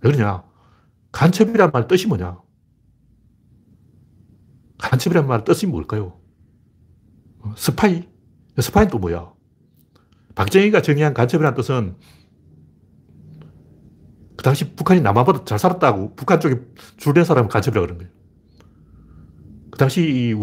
왜 0.00 0.12
그러냐? 0.12 0.44
간첩이란 1.12 1.70
말 1.72 1.86
뜻이 1.86 2.06
뭐냐? 2.06 2.38
간첩이란 4.82 5.26
말 5.28 5.44
뜻이 5.44 5.66
뭘까요? 5.66 6.18
스파이? 7.56 8.08
스파이는 8.58 8.90
또 8.90 8.98
뭐야? 8.98 9.32
박정희가 10.34 10.82
정의한 10.82 11.14
간첩이란 11.14 11.54
뜻은 11.54 11.96
그 14.36 14.42
당시 14.42 14.74
북한이 14.74 15.00
남한보다 15.00 15.44
잘 15.44 15.58
살았다고 15.58 16.16
북한 16.16 16.40
쪽에 16.40 16.60
줄된 16.96 17.24
사람은 17.24 17.48
간첩이라고 17.48 17.86
그런 17.86 17.98
거예요. 17.98 18.12
그 19.70 19.78
당시 19.78 20.34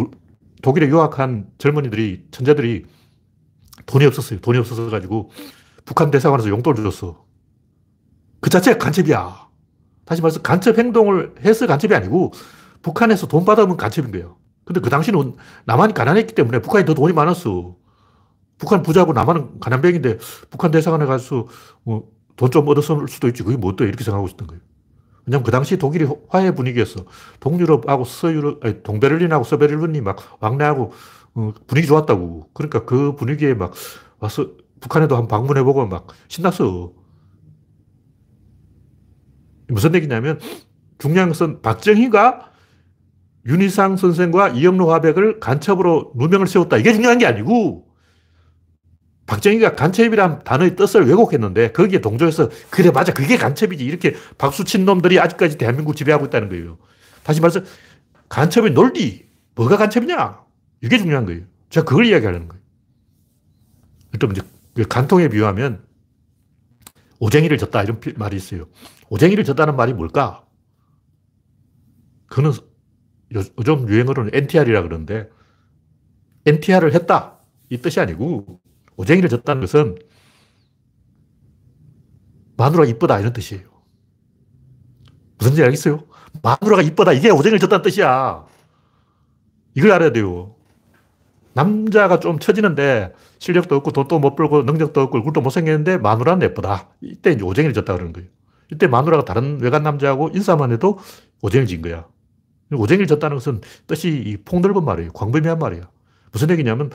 독일에 0.62 0.88
유학한 0.88 1.49
젊은이들이, 1.58 2.28
천재들이 2.32 2.86
돈이 3.86 4.06
없었어요. 4.06 4.39
돈이 4.39 4.58
없어서 4.58 4.89
가지고 4.89 5.32
북한 5.86 6.12
대사관에서 6.12 6.49
용돈을 6.49 6.84
줬어. 6.84 7.25
그 8.39 8.49
자체가 8.49 8.78
간첩이야. 8.78 9.49
다시 10.06 10.21
말해서 10.21 10.41
간첩 10.41 10.78
행동을 10.78 11.36
해서 11.41 11.67
간첩이 11.67 11.93
아니고 11.93 12.32
북한에서 12.82 13.28
돈 13.28 13.46
받아오면 13.46 13.78
간첩인 13.78 14.12
거예요. 14.12 14.38
근데 14.65 14.80
그 14.80 14.89
당시는 14.89 15.36
남한이 15.65 15.94
가난했기 15.94 16.36
때문에 16.36 16.60
북한이 16.62 16.86
더 16.86 16.94
돈이 16.94 17.13
많았어. 17.13 17.76
북한 18.58 18.84
부자고 18.84 19.13
남한은 19.13 19.60
가난뱅인데 19.60 20.18
북한 20.50 20.72
대사관에 20.72 21.06
가서 21.06 21.48
뭐 21.84 22.20
돈 22.39 22.50
좀 22.52 22.68
얻었을 22.70 23.08
수도 23.10 23.28
있지. 23.28 23.44
그게 23.44 23.58
뭐또 23.58 23.84
이렇게 23.84 24.04
생각하고 24.04 24.28
있었던 24.28 24.48
거예요. 24.48 24.62
왜냐면 25.26 25.44
그 25.44 25.52
당시 25.52 25.78
독일이 25.78 26.08
화해 26.30 26.56
분위기였어. 26.56 27.04
동유럽하고 27.42 28.06
서유럽, 28.06 28.65
아니, 28.65 28.82
동베를린하고 28.82 29.44
서베를린이 29.44 30.00
막 30.00 30.18
왕래하고 30.39 30.94
어, 31.36 31.54
분위기 31.68 31.86
좋았다고. 31.88 32.52
그러니까 32.54 32.86
그 32.86 33.15
분위기에 33.15 33.56
막 33.56 33.74
와서 34.20 34.52
북한에도 34.80 35.18
한번 35.18 35.28
방문해보고 35.28 35.86
막 35.88 36.08
신났어. 36.30 36.94
무슨 39.68 39.94
얘기냐면 39.96 40.39
것은 40.98 41.62
박정희가 41.62 42.48
윤희상 43.45 43.97
선생과 43.97 44.49
이영로 44.49 44.91
화백을 44.91 45.39
간첩으로 45.39 46.13
누명을 46.15 46.47
세웠다. 46.47 46.78
이게 46.78 46.93
중요한 46.93 47.17
게 47.17 47.25
아니고 47.25 47.88
박정희가 49.25 49.75
간첩이란 49.75 50.43
단어의 50.43 50.75
뜻을 50.75 51.06
왜곡했는데 51.06 51.71
거기에 51.71 52.02
동조해서 52.02 52.49
그래 52.69 52.89
맞아 52.91 53.13
그게 53.13 53.38
간첩이지 53.38 53.86
이렇게 53.86 54.15
박수 54.38 54.63
친 54.63 54.86
놈들이 54.86 55.19
아직까지 55.19 55.58
대한민국 55.58 55.95
지배하고 55.95 56.25
있다는 56.25 56.49
거예요. 56.49 56.80
다시 57.23 57.39
말해서 57.39 57.62
간첩의 58.28 58.71
논리 58.71 59.28
뭐가 59.56 59.78
간첩이냐 59.78 60.39
이게 60.82 60.97
중요한 60.97 61.25
거예요. 61.25 61.43
제가 61.69 61.86
그걸 61.86 62.06
이야기하는 62.06 62.47
거예요. 62.47 62.63
일단 64.13 64.32
이제 64.32 64.41
그 64.73 64.88
간통에 64.88 65.30
비유하면 65.30 65.84
오쟁이를 67.19 67.58
졌다 67.58 67.84
이런 67.84 67.99
말이 68.15 68.36
있어요. 68.36 68.65
오쟁이를 69.10 69.43
졌다는 69.43 69.75
말이 69.75 69.93
뭘까? 69.93 70.45
그는 72.28 72.52
요즘 73.34 73.88
유행어로는 73.88 74.32
NTR이라 74.34 74.84
그러는데 74.84 75.30
NTR을 76.46 76.94
했다 76.94 77.39
이 77.70 77.78
뜻이 77.78 78.00
아니고 78.00 78.60
오쟁이를 78.96 79.30
졌다는 79.30 79.62
것은 79.62 79.98
마누라 82.58 82.86
이쁘다 82.86 83.20
이런 83.20 83.32
뜻이에요. 83.32 83.63
무슨 85.38 85.56
지 85.56 85.63
알겠어요? 85.63 86.04
마누라가 86.44 86.82
이쁘다 86.82 87.13
이게 87.13 87.30
오쟁이를 87.30 87.60
졌다는 87.60 87.84
뜻이야. 87.84 88.46
이걸 89.76 89.92
알아야 89.92 90.12
돼요. 90.12 90.56
남자가 91.54 92.20
좀 92.20 92.39
처지는데 92.39 93.13
실력도 93.39 93.76
없고 93.78 93.92
돈도 93.92 94.20
못 94.20 94.36
벌고 94.36 94.63
능력도 94.63 95.02
없고 95.02 95.18
얼굴도 95.18 95.42
못생겼는데 95.42 95.98
마누라는 95.98 96.46
예쁘다. 96.50 96.89
이때 97.02 97.32
이제 97.32 97.44
오쟁이를 97.44 97.74
졌다 97.74 97.94
그러는 97.94 98.12
거예요. 98.12 98.30
이때 98.72 98.88
마누라가 98.88 99.24
다른 99.24 99.60
외간 99.62 99.84
남자하고 99.84 100.30
인사만 100.34 100.72
해도 100.72 101.00
오쟁이를 101.42 101.68
진 101.68 101.82
거야. 101.82 102.06
오쟁이를 102.71 103.08
졌다는 103.08 103.38
것은 103.38 103.62
뜻이 103.88 104.38
폭넓은 104.45 104.84
말이에요. 104.84 105.12
광범위한 105.13 105.60
말이야. 105.60 105.89
무슨 106.32 106.49
얘기냐면 106.51 106.91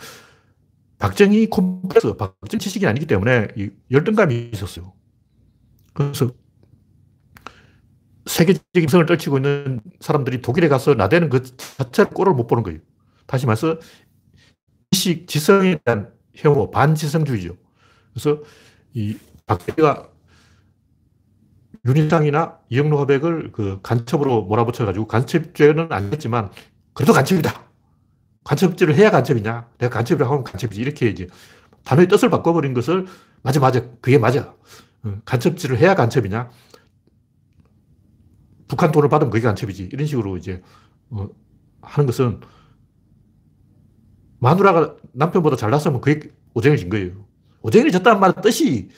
박정희 0.98 1.50
콤플렉스, 1.50 2.16
박정희 2.16 2.60
지식이 2.60 2.86
아니기 2.86 3.06
때문에 3.06 3.48
열등감이 3.90 4.50
있었어요. 4.52 4.92
그래서 5.92 6.30
세계적인 8.26 8.88
성을 8.88 9.04
떨치고 9.06 9.38
있는 9.38 9.80
사람들이 10.00 10.40
독일에 10.40 10.68
가서 10.68 10.94
나대는 10.94 11.28
그 11.28 11.42
자체를 11.42 12.10
꼴을 12.10 12.32
못 12.34 12.46
보는 12.46 12.62
거예요. 12.62 12.80
다시 13.26 13.46
말해서 13.46 13.78
지식, 14.90 15.26
지성에 15.26 15.78
대한 15.84 16.12
혐오, 16.34 16.70
반지성주의죠. 16.70 17.56
그래서 18.12 18.42
이 18.94 19.16
박정희가 19.46 20.08
윤희상이나 21.86 22.58
이영로 22.70 22.98
화백을 22.98 23.52
그 23.52 23.80
간첩으로 23.82 24.42
몰아붙여가지고 24.42 25.06
간첩죄는 25.06 25.92
안 25.92 26.10
됐지만 26.10 26.50
그래도 26.94 27.12
간첩이다. 27.12 27.64
간첩질을 28.44 28.94
해야 28.94 29.10
간첩이냐? 29.10 29.68
내가 29.78 29.94
간첩이라고 29.94 30.32
하면 30.32 30.44
간첩이지. 30.44 30.80
이렇게 30.80 31.08
이제 31.08 31.26
단어의 31.84 32.08
뜻을 32.08 32.30
바꿔버린 32.30 32.72
것을 32.74 33.06
맞아, 33.42 33.60
맞아. 33.60 33.82
그게 34.00 34.18
맞아. 34.18 34.54
어, 35.02 35.18
간첩질을 35.24 35.78
해야 35.78 35.94
간첩이냐? 35.94 36.50
북한 38.68 38.90
돈을 38.92 39.08
받으면 39.08 39.30
그게 39.30 39.42
간첩이지. 39.42 39.90
이런 39.92 40.06
식으로 40.06 40.36
이제 40.36 40.62
어, 41.10 41.28
하는 41.82 42.06
것은 42.06 42.40
마누라가 44.38 44.96
남편보다 45.12 45.56
잘났으면 45.56 46.00
그게 46.00 46.30
오쟁을 46.54 46.78
진 46.78 46.88
거예요. 46.88 47.26
오쟁이 47.62 47.90
졌다는 47.90 48.20
말은 48.20 48.42
뜻이 48.42 48.90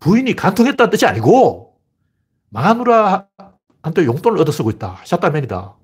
부인이 0.00 0.34
간통했다는 0.34 0.90
뜻이 0.90 1.06
아니고 1.06 1.69
마누라한테 2.50 4.04
용돈을 4.04 4.40
얻어 4.40 4.52
쓰고 4.52 4.70
있다. 4.70 5.00
샷다맨이다. 5.04 5.76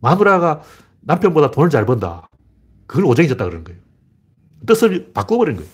마누라가 0.00 0.62
남편보다 1.00 1.50
돈을 1.50 1.70
잘 1.70 1.86
번다. 1.86 2.28
그걸 2.86 3.04
오쟁이 3.06 3.28
졌다 3.28 3.44
그러는 3.44 3.64
거예요. 3.64 3.80
뜻을 4.66 5.12
바꿔버린 5.12 5.56
거예요. 5.56 5.70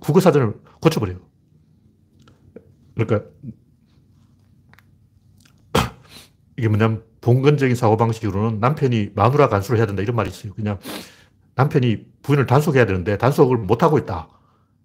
국어사전을 0.00 0.60
고쳐버려요. 0.82 1.18
그러니까 2.94 3.28
이게 6.56 6.68
뭐냐면 6.68 7.04
봉건적인 7.20 7.76
사고방식으로는 7.76 8.60
남편이 8.60 9.12
마누라 9.14 9.48
간수를 9.48 9.78
해야 9.78 9.86
된다 9.86 10.02
이런 10.02 10.16
말이 10.16 10.28
있어요. 10.30 10.52
그냥 10.54 10.78
남편이 11.54 12.06
부인을 12.22 12.46
단속해야 12.46 12.86
되는데 12.86 13.16
단속을 13.16 13.56
못하고 13.58 13.98
있다. 13.98 14.28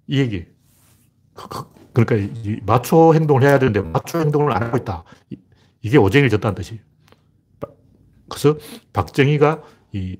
이 0.08 0.20
얘기. 0.20 0.46
그러니까 1.94 2.34
마초 2.66 3.14
행동을 3.14 3.44
해야 3.44 3.60
되는데 3.60 3.82
마초 3.82 4.20
행동을 4.20 4.52
안 4.52 4.64
하고 4.64 4.78
있다. 4.78 5.04
이게 5.82 5.98
오쟁이를 5.98 6.30
졌다는 6.30 6.56
뜻이에요. 6.56 6.82
그래서 8.30 8.58
박정희가 8.94 9.62
이 9.92 10.18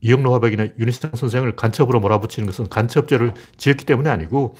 이영로 0.00 0.32
화백이나 0.34 0.68
윤희상 0.78 1.12
선생을 1.14 1.56
간첩으로 1.56 1.98
몰아붙이는 2.00 2.46
것은 2.46 2.68
간첩죄를 2.68 3.34
지었기 3.56 3.84
때문이 3.84 4.08
아니고 4.08 4.54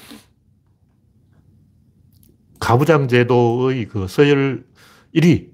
가부장 2.59 3.07
제도의 3.07 3.87
그 3.87 4.09
서열 4.09 4.67
1위 5.15 5.51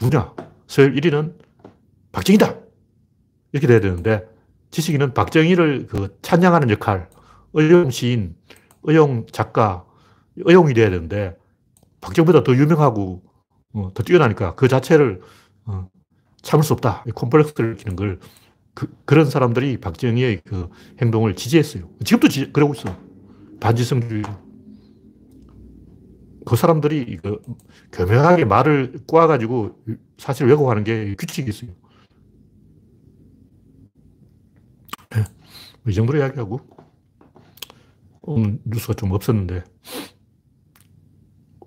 누냐? 0.00 0.34
서열 0.66 0.94
1위는 0.94 1.34
박정희다. 2.12 2.54
이렇게 3.52 3.66
돼야 3.66 3.80
되는데 3.80 4.24
지식인은 4.70 5.14
박정희를 5.14 5.86
그 5.88 6.18
찬양하는 6.22 6.70
역할, 6.70 7.08
의용 7.52 7.90
시인, 7.90 8.36
의용 8.82 9.26
작가, 9.30 9.84
의용이 10.44 10.74
돼야 10.74 10.90
되는데 10.90 11.36
박정희보다 12.00 12.44
더 12.44 12.54
유명하고 12.54 13.22
어, 13.74 13.90
더 13.94 14.02
뛰어나니까 14.02 14.54
그 14.54 14.68
자체를 14.68 15.20
어, 15.66 15.88
참을 16.42 16.64
수 16.64 16.72
없다. 16.72 17.04
콤플렉스를 17.14 17.76
키는 17.76 17.96
걸 17.96 18.20
그, 18.74 18.94
그런 19.04 19.26
사람들이 19.26 19.78
박정희의 19.78 20.42
그 20.44 20.68
행동을 21.02 21.34
지지했어요. 21.34 21.88
지금도 22.04 22.28
지, 22.28 22.52
그러고 22.52 22.74
있어. 22.74 22.96
반지성주의. 23.60 24.22
그 26.46 26.56
사람들이 26.56 27.16
그 27.16 27.42
교묘하게 27.92 28.44
말을 28.44 29.00
꼬아가지고 29.06 29.84
사실 30.16 30.46
왜곡하는 30.46 30.84
게 30.84 31.14
규칙이 31.16 31.50
있어요. 31.50 31.72
네. 35.10 35.24
이 35.88 35.92
정도로 35.92 36.20
이야기하고, 36.20 36.60
오늘 38.22 38.60
뉴스가 38.64 38.94
좀 38.94 39.10
없었는데, 39.12 39.64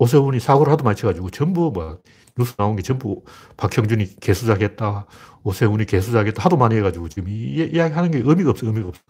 오세훈이 0.02 0.40
사고를 0.40 0.72
하도 0.72 0.82
많이 0.82 0.96
쳐가지고 0.96 1.30
전부 1.30 1.70
뭐 1.72 2.00
뉴스 2.36 2.56
나온 2.56 2.74
게 2.74 2.82
전부 2.82 3.22
박형준이 3.56 4.16
개수작했다, 4.16 5.06
오세훈이 5.44 5.84
개수작했다 5.86 6.42
하도 6.42 6.56
많이 6.56 6.74
해가지고 6.76 7.08
지금 7.08 7.28
이 7.28 7.54
이야기 7.54 7.94
하는 7.94 8.10
게 8.10 8.18
의미가 8.18 8.50
없어, 8.50 8.66
의미가 8.66 8.88
없어. 8.88 9.00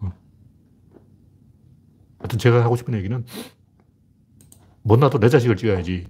어. 0.00 0.12
하여튼 2.20 2.38
제가 2.38 2.64
하고 2.64 2.76
싶은 2.76 2.94
얘기는 2.94 3.24
못나도 4.82 5.18
내 5.18 5.28
자식을 5.28 5.56
찍어야지 5.56 6.06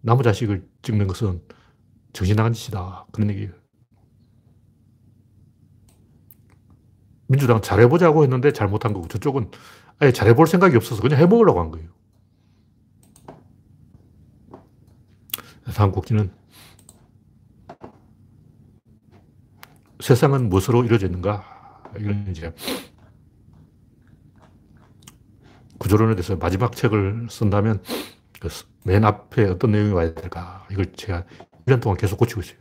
남의 0.00 0.22
자식을 0.22 0.66
찍는 0.80 1.06
것은 1.06 1.42
정신 2.14 2.36
나간 2.36 2.54
짓이다. 2.54 3.06
그런 3.12 3.28
얘기예요. 3.30 3.52
민주당 7.26 7.60
잘해보자고 7.60 8.22
했는데 8.22 8.52
잘못한 8.52 8.94
거고 8.94 9.08
저쪽은 9.08 9.50
아예 9.98 10.12
잘해볼 10.12 10.46
생각이 10.46 10.76
없어서 10.76 11.02
그냥 11.02 11.18
해먹으려고 11.20 11.60
한 11.60 11.70
거예요. 11.70 11.88
다음 15.72 15.92
곡지는 15.92 16.30
세상은 20.00 20.48
무엇으로 20.48 20.84
이루어져 20.84 21.06
있는가? 21.06 21.82
이런 21.96 22.26
이제 22.28 22.52
구조론에 25.78 26.14
대해서 26.14 26.36
마지막 26.36 26.74
책을 26.74 27.28
쓴다면 27.30 27.82
그맨 28.82 29.04
앞에 29.04 29.44
어떤 29.44 29.72
내용이 29.72 29.92
와야 29.92 30.12
될까? 30.14 30.66
이걸 30.70 30.92
제가 30.92 31.24
1년 31.66 31.80
동안 31.80 31.96
계속 31.96 32.18
고치고 32.18 32.42
있어요. 32.42 32.56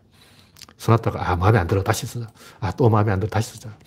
써놨다가, 0.78 1.30
아, 1.32 1.36
마음에 1.36 1.60
안 1.60 1.68
들어. 1.68 1.84
다시 1.84 2.06
쓰자. 2.06 2.28
아, 2.60 2.72
또 2.72 2.90
마음에 2.90 3.12
안 3.12 3.20
들어. 3.20 3.30
다시 3.30 3.52
쓰자. 3.52 3.78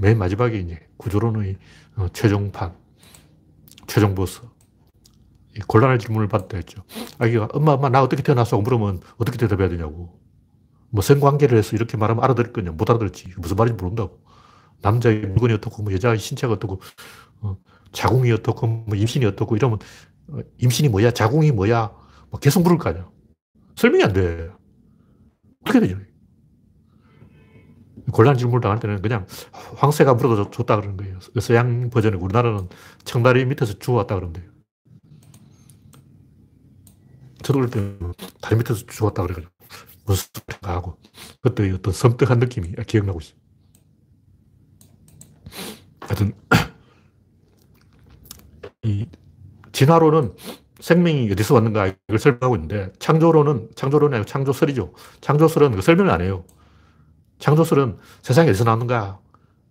맨 0.00 0.18
마지막에 0.18 0.58
이제 0.58 0.86
구조론의 0.96 1.56
어, 1.96 2.08
최종판, 2.12 2.74
최종 3.86 4.14
보스. 4.14 4.40
곤란한 5.66 5.98
질문을 5.98 6.28
받다 6.28 6.56
했죠. 6.56 6.82
아기가, 7.18 7.48
엄마, 7.52 7.72
엄마, 7.72 7.88
나 7.88 8.02
어떻게 8.02 8.22
태어났어? 8.22 8.58
물으면 8.58 9.00
어떻게 9.18 9.38
대답해야 9.38 9.68
되냐고. 9.68 10.20
뭐 10.90 11.02
성관계를 11.02 11.58
해서 11.58 11.76
이렇게 11.76 11.96
말하면 11.96 12.22
알아들을 12.24 12.52
거냐? 12.52 12.72
못 12.72 12.88
알아들었지. 12.90 13.32
무슨 13.38 13.56
말인지 13.56 13.82
모른다고. 13.82 14.20
남자의 14.82 15.20
물건이 15.20 15.54
어떻고, 15.54 15.82
뭐 15.82 15.92
여자의 15.92 16.18
신체가 16.18 16.54
어떻고, 16.54 16.80
어, 17.40 17.56
자궁이 17.92 18.30
어떻고, 18.32 18.66
뭐 18.66 18.96
임신이 18.96 19.24
어떻고 19.26 19.56
이러면 19.56 19.78
어, 20.28 20.38
임신이 20.58 20.88
뭐야? 20.88 21.10
자궁이 21.10 21.52
뭐야? 21.52 21.92
뭐 22.30 22.40
계속 22.40 22.62
물을 22.62 22.78
거 22.78 22.90
아니야. 22.90 23.08
설명이 23.76 24.04
안 24.04 24.12
돼. 24.12 24.50
어떻게 25.62 25.80
되죠? 25.80 25.98
곤란 28.12 28.36
질문을 28.36 28.60
당할 28.60 28.80
때는 28.80 29.00
그냥 29.02 29.26
황새가 29.76 30.14
물어줬다 30.14 30.76
그러는 30.76 30.96
거예요. 30.96 31.18
서양 31.40 31.90
버전이 31.90 32.16
우리나라는 32.16 32.68
청다리 33.04 33.44
밑에서 33.46 33.78
주워왔다 33.78 34.14
그러면 34.14 34.34
돼요. 34.34 34.53
때 37.70 37.96
다리 38.40 38.56
밑에서 38.56 38.86
주웠다 38.86 39.22
그래가지고 39.22 39.52
무슨 40.06 40.28
소리인가 40.34 40.72
하고 40.72 40.98
그때 41.40 41.70
어떤 41.70 41.92
섬뜩한 41.92 42.38
느낌이 42.38 42.74
기억나고 42.86 43.20
있어요. 43.20 43.36
하여튼 46.00 46.32
이 48.84 49.06
진화론은 49.72 50.34
생명이 50.80 51.30
어디서 51.32 51.54
왔는가 51.54 51.86
이걸 51.86 52.18
설명하고 52.18 52.56
있는데 52.56 52.92
창조론은 52.98 53.70
창조론이 53.74 54.14
아니고 54.14 54.26
창조설이죠. 54.26 54.92
창조설은 55.20 55.76
그 55.76 55.82
설명을 55.82 56.10
안 56.10 56.20
해요. 56.20 56.44
창조설은 57.38 57.98
세상에 58.22 58.50
어디서 58.50 58.64
나왔는가? 58.64 59.20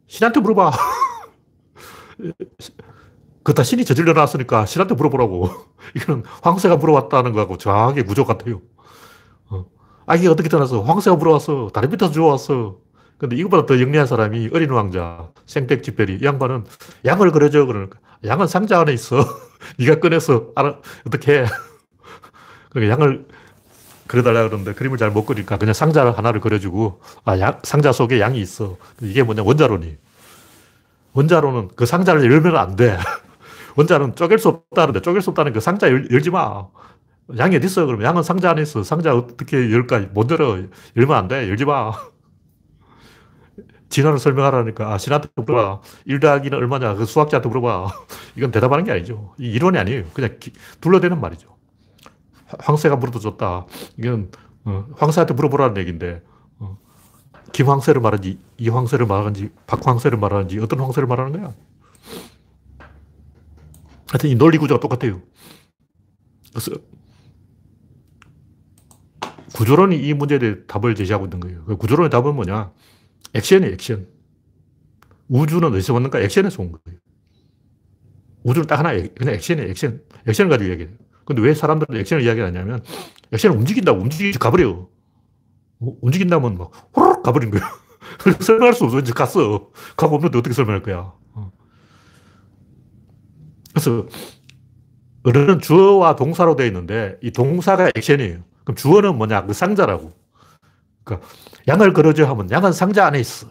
신한테 0.07 0.39
물어봐. 0.39 0.71
그거 3.43 3.53
다 3.53 3.63
신이 3.63 3.83
저질러 3.85 4.13
놨으니까 4.13 4.65
신한테 4.65 4.95
물어보라고. 4.95 5.49
이거는 5.95 6.23
황새가 6.41 6.77
물어왔다는 6.77 7.33
거하고 7.33 7.57
정확하게 7.57 8.03
구조 8.03 8.25
같아요. 8.25 8.61
어. 9.49 9.65
아기가 10.05 10.31
어떻게 10.31 10.47
태어나서 10.49 10.81
황새가 10.81 11.17
물어왔어. 11.17 11.69
다리 11.73 11.87
밑에서 11.89 12.11
주워왔어. 12.11 12.77
근데 13.17 13.35
이거보다 13.35 13.65
더 13.65 13.79
영리한 13.79 14.07
사람이 14.07 14.49
어린 14.53 14.69
왕자, 14.71 15.29
생택지페리. 15.45 16.19
이 16.21 16.25
양반은 16.25 16.65
양을 17.05 17.31
그려줘. 17.31 17.65
그러니까. 17.65 17.99
양은 18.25 18.47
상자 18.47 18.79
안에 18.79 18.93
있어. 18.93 19.17
네가 19.77 19.99
꺼내서 19.99 20.47
알아, 20.55 20.77
어떻게 21.05 21.41
해. 21.41 21.45
그러니까 22.71 22.93
양을 22.93 23.25
그려달라 24.07 24.43
그러는데 24.47 24.73
그림을 24.73 24.97
잘 24.97 25.11
못 25.11 25.25
그리니까 25.25 25.57
그냥 25.57 25.73
상자 25.73 26.09
하나를 26.11 26.39
그려주고, 26.41 27.01
아, 27.25 27.39
양, 27.39 27.59
상자 27.63 27.91
속에 27.91 28.19
양이 28.19 28.39
있어. 28.39 28.77
이게 29.01 29.23
뭐냐, 29.23 29.43
원자론이. 29.43 29.97
원자론은 31.13 31.69
그 31.75 31.85
상자를 31.85 32.29
열면 32.31 32.55
안 32.57 32.75
돼. 32.75 32.97
원자는 33.75 34.15
쪼갤 34.15 34.39
수 34.39 34.49
없다는데, 34.49 35.01
쪼갤 35.01 35.21
수 35.21 35.29
없다는 35.31 35.53
그 35.53 35.59
상자 35.59 35.87
열, 35.87 36.07
열지 36.11 36.29
마. 36.31 36.67
양이 37.37 37.55
어디 37.55 37.65
있어? 37.67 37.85
그러면 37.85 38.05
양은 38.05 38.23
상자 38.23 38.51
안에 38.51 38.61
있어. 38.63 38.83
상자 38.83 39.15
어떻게 39.15 39.71
열까? 39.71 39.99
못 40.13 40.29
열어. 40.31 40.57
열면 40.97 41.17
안 41.17 41.27
돼. 41.27 41.49
열지 41.49 41.65
마. 41.65 41.91
진화를 43.89 44.17
설명하라니까, 44.19 44.93
아, 44.93 44.97
신한테 44.97 45.29
물어봐. 45.35 45.81
1 46.05 46.19
더하기는 46.19 46.57
얼마냐? 46.57 46.95
그 46.95 47.05
수학자한테 47.05 47.47
물어봐. 47.49 47.87
이건 48.35 48.51
대답하는 48.51 48.83
게 48.85 48.91
아니죠. 48.91 49.33
이 49.39 49.51
이론이 49.51 49.77
아니에요. 49.77 50.05
그냥 50.13 50.37
기, 50.39 50.51
둘러대는 50.81 51.21
말이죠. 51.21 51.55
황새가 52.59 52.95
물어도 52.97 53.19
좋다. 53.19 53.65
이건, 53.97 54.31
어, 54.65 54.85
황새한테 54.97 55.33
물어보라는 55.35 55.77
얘기인데, 55.77 56.21
어, 56.59 56.77
김황새를 57.53 58.01
말하는지, 58.01 58.39
이황새를 58.57 59.05
말하는지, 59.07 59.49
박황새를 59.67 60.17
말하는지, 60.17 60.59
어떤 60.59 60.79
황새를 60.79 61.07
말하는 61.07 61.33
거야? 61.33 61.53
하여튼 64.13 64.29
이 64.29 64.35
논리 64.35 64.59
구조가 64.59 64.79
똑같아요. 64.79 65.23
그래서 66.51 66.71
구조론이 69.55 69.97
이 69.97 70.13
문제에 70.13 70.37
대해 70.37 70.55
답을 70.67 70.93
제시하고 70.93 71.25
있는 71.25 71.39
거예요. 71.39 71.65
그 71.65 71.77
구조론의 71.77 72.11
답은 72.11 72.35
뭐냐? 72.35 72.71
액션이에요, 73.33 73.73
액션. 73.73 74.07
우주는 75.29 75.67
어디서 75.67 75.93
왔는가? 75.93 76.19
액션에서 76.19 76.61
온 76.61 76.73
거예요. 76.73 76.99
우주는 78.43 78.67
딱 78.67 78.77
하나, 78.77 78.91
그냥 78.91 79.33
액션이에요, 79.33 79.71
액션. 79.71 80.03
액션을 80.27 80.51
가지고 80.51 80.69
이야기해요. 80.69 80.95
근데 81.25 81.41
왜 81.41 81.55
사람들은 81.55 81.99
액션을 81.99 82.23
이야기하냐면, 82.23 82.83
액션을 83.31 83.57
움직인다고 83.57 83.99
움직이지 83.99 84.37
가버려요. 84.37 84.89
움직인다면 85.79 86.59
막, 86.59 86.71
호로록 86.95 87.23
가버린 87.23 87.49
거예요. 87.49 87.65
설명할 88.41 88.75
수 88.75 88.83
없어. 88.83 88.99
이제 88.99 89.11
갔어. 89.11 89.71
가고 89.97 90.17
없는데 90.17 90.37
어떻게 90.37 90.53
설명할 90.53 90.83
거야. 90.83 91.13
어. 93.73 93.79
그래서, 93.79 94.05
어른은 95.23 95.61
주어와 95.61 96.15
동사로 96.15 96.55
되어 96.55 96.67
있는데, 96.67 97.17
이 97.21 97.31
동사가 97.31 97.89
액션이에요. 97.95 98.39
그럼 98.63 98.75
주어는 98.75 99.17
뭐냐? 99.17 99.45
그 99.45 99.53
상자라고. 99.53 100.13
그러니까, 101.03 101.27
양을 101.67 101.93
걸어줘 101.93 102.25
하면 102.25 102.51
양은 102.51 102.71
상자 102.73 103.05
안에 103.05 103.19
있어. 103.19 103.47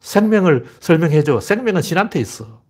생명을 0.00 0.66
설명해줘. 0.80 1.40
생명은 1.40 1.82
신한테 1.82 2.20
있어. 2.20 2.62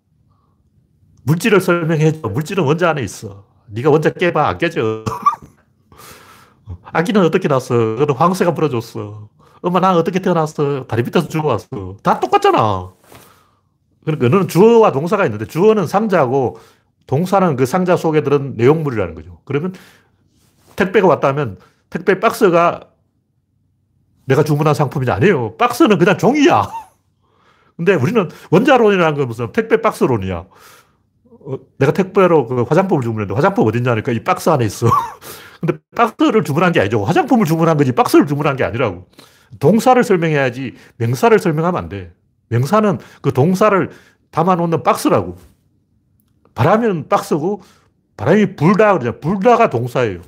물질을 1.24 1.60
설명해줘. 1.60 2.28
물질은 2.28 2.64
원자 2.64 2.90
안에 2.90 3.02
있어. 3.02 3.44
네가 3.66 3.90
원자 3.90 4.10
깨봐. 4.10 4.48
안 4.48 4.58
깨져. 4.58 5.04
아기는 6.84 7.22
어떻게 7.22 7.48
났어? 7.48 7.74
그는 7.74 8.14
황새가 8.14 8.54
불어줬어. 8.54 9.28
엄마 9.62 9.80
나 9.80 9.96
어떻게 9.96 10.18
태어났어? 10.20 10.86
다리 10.86 11.02
밑에서 11.02 11.28
죽어왔어. 11.28 11.96
다 12.02 12.20
똑같잖아. 12.20 12.92
그러니까 14.04 14.28
너는 14.28 14.48
주어와 14.48 14.92
동사가 14.92 15.24
있는데 15.24 15.46
주어는 15.46 15.86
상자고 15.86 16.58
동사는 17.06 17.56
그 17.56 17.66
상자 17.66 17.96
속에 17.96 18.22
들은 18.22 18.54
내용물이라는 18.56 19.14
거죠. 19.14 19.40
그러면 19.44 19.74
택배가 20.76 21.06
왔다면 21.06 21.58
택배 21.90 22.20
박스가 22.20 22.88
내가 24.26 24.42
주문한 24.42 24.74
상품이 24.74 25.10
아니에요. 25.10 25.56
박스는 25.56 25.98
그냥 25.98 26.18
종이야. 26.18 26.68
근데 27.76 27.94
우리는 27.94 28.28
원자론이라는 28.50 29.18
건 29.18 29.28
무슨 29.28 29.52
택배 29.52 29.80
박스론이야. 29.80 30.46
어, 31.46 31.58
내가 31.78 31.92
택배로 31.92 32.46
그 32.46 32.62
화장품을 32.62 33.02
주문했는데 33.02 33.34
화장품 33.34 33.66
어딨냐니까 33.66 34.12
이 34.12 34.24
박스 34.24 34.48
안에 34.48 34.64
있어. 34.64 34.88
근데 35.60 35.78
박스를 35.94 36.42
주문한 36.44 36.72
게 36.72 36.80
아니죠. 36.80 37.04
화장품을 37.04 37.46
주문한 37.46 37.76
거지 37.76 37.92
박스를 37.92 38.26
주문한 38.26 38.56
게 38.56 38.64
아니라고. 38.64 39.06
동사를 39.60 40.02
설명해야지 40.02 40.74
명사를 40.96 41.38
설명하면 41.38 41.84
안 41.84 41.88
돼. 41.88 42.12
명사는 42.48 42.98
그 43.22 43.32
동사를 43.32 43.90
담아놓는 44.30 44.82
박스라고. 44.82 45.36
바람은 46.54 47.08
박스고 47.08 47.62
바람이 48.16 48.56
불다 48.56 48.98
그러냐. 48.98 49.18
불다가 49.18 49.70
동사예요. 49.70 50.20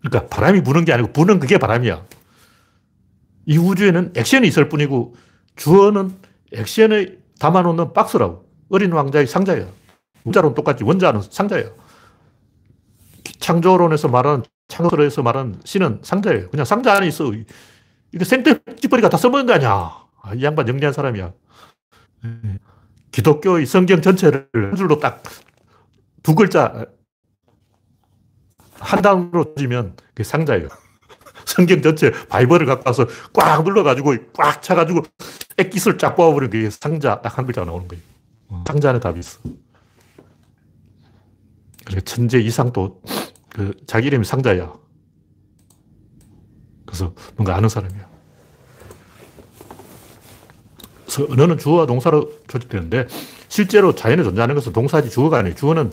그러니까 0.00 0.28
바람이 0.34 0.62
부는 0.62 0.84
게 0.84 0.92
아니고 0.92 1.12
부는 1.12 1.40
그게 1.40 1.58
바람이야. 1.58 2.04
이 3.46 3.58
우주에는 3.58 4.12
액션이 4.16 4.46
있을 4.48 4.68
뿐이고 4.68 5.14
주어는 5.56 6.16
액션을 6.52 7.20
담아놓는 7.38 7.92
박스라고. 7.92 8.46
어린 8.70 8.92
왕자의 8.92 9.26
상자예요. 9.26 9.68
원자론 10.24 10.54
똑같지. 10.54 10.84
원자는 10.84 11.22
상자예요. 11.28 11.74
창조론에서 13.40 14.08
말하는 14.08 14.44
창조론에서 14.68 15.22
말하는 15.22 15.60
신은 15.64 16.00
상자예요. 16.02 16.50
그냥 16.50 16.64
상자 16.64 16.94
안에 16.94 17.08
있어. 17.08 17.32
이거 18.12 18.24
생떼 18.24 18.58
찌뿌리가 18.80 19.08
다 19.08 19.16
써먹은 19.16 19.46
거 19.46 19.54
아니야. 19.54 19.90
아, 20.30 20.34
이 20.34 20.42
양반 20.44 20.68
영리한 20.68 20.92
사람이야. 20.92 21.32
예. 22.24 22.58
기독교의 23.12 23.66
성경 23.66 24.00
전체를 24.00 24.48
한 24.54 24.76
줄로 24.76 24.98
딱 24.98 25.22
두 26.22 26.34
글자 26.34 26.86
한 28.78 29.02
단어로 29.02 29.54
지면 29.56 29.96
그게 30.08 30.22
상자예요. 30.24 30.68
성경 31.46 31.82
전체 31.82 32.10
바이벌을 32.28 32.66
갖고 32.66 32.88
와서 32.88 33.06
꽉 33.32 33.64
눌러가지고 33.64 34.14
꽉 34.34 34.62
차가지고 34.62 35.02
액기스를 35.58 35.98
쫙 35.98 36.14
뽑아버리는 36.14 36.50
게 36.50 36.70
상자 36.70 37.20
딱 37.20 37.38
한 37.38 37.46
글자가 37.46 37.64
나오는 37.66 37.88
거예요. 37.88 38.02
어. 38.48 38.64
상자 38.66 38.90
안에 38.90 39.00
답이 39.00 39.18
있어. 39.18 39.40
그러니까 41.84 42.00
천재 42.04 42.38
이상도 42.38 43.00
그 43.48 43.74
자기 43.86 44.08
이름이 44.08 44.24
상자야. 44.24 44.72
그래서 46.86 47.14
뭔가 47.36 47.56
아는 47.56 47.68
사람이야. 47.68 48.08
그래서 50.84 50.99
언어는 51.18 51.58
주어와 51.58 51.86
동사로 51.86 52.32
조직되는데 52.46 53.08
실제로 53.48 53.94
자연에 53.94 54.22
존재하는 54.22 54.54
것은 54.54 54.72
동사지 54.72 55.10
주어가 55.10 55.38
아니에요. 55.38 55.56
주어는 55.56 55.90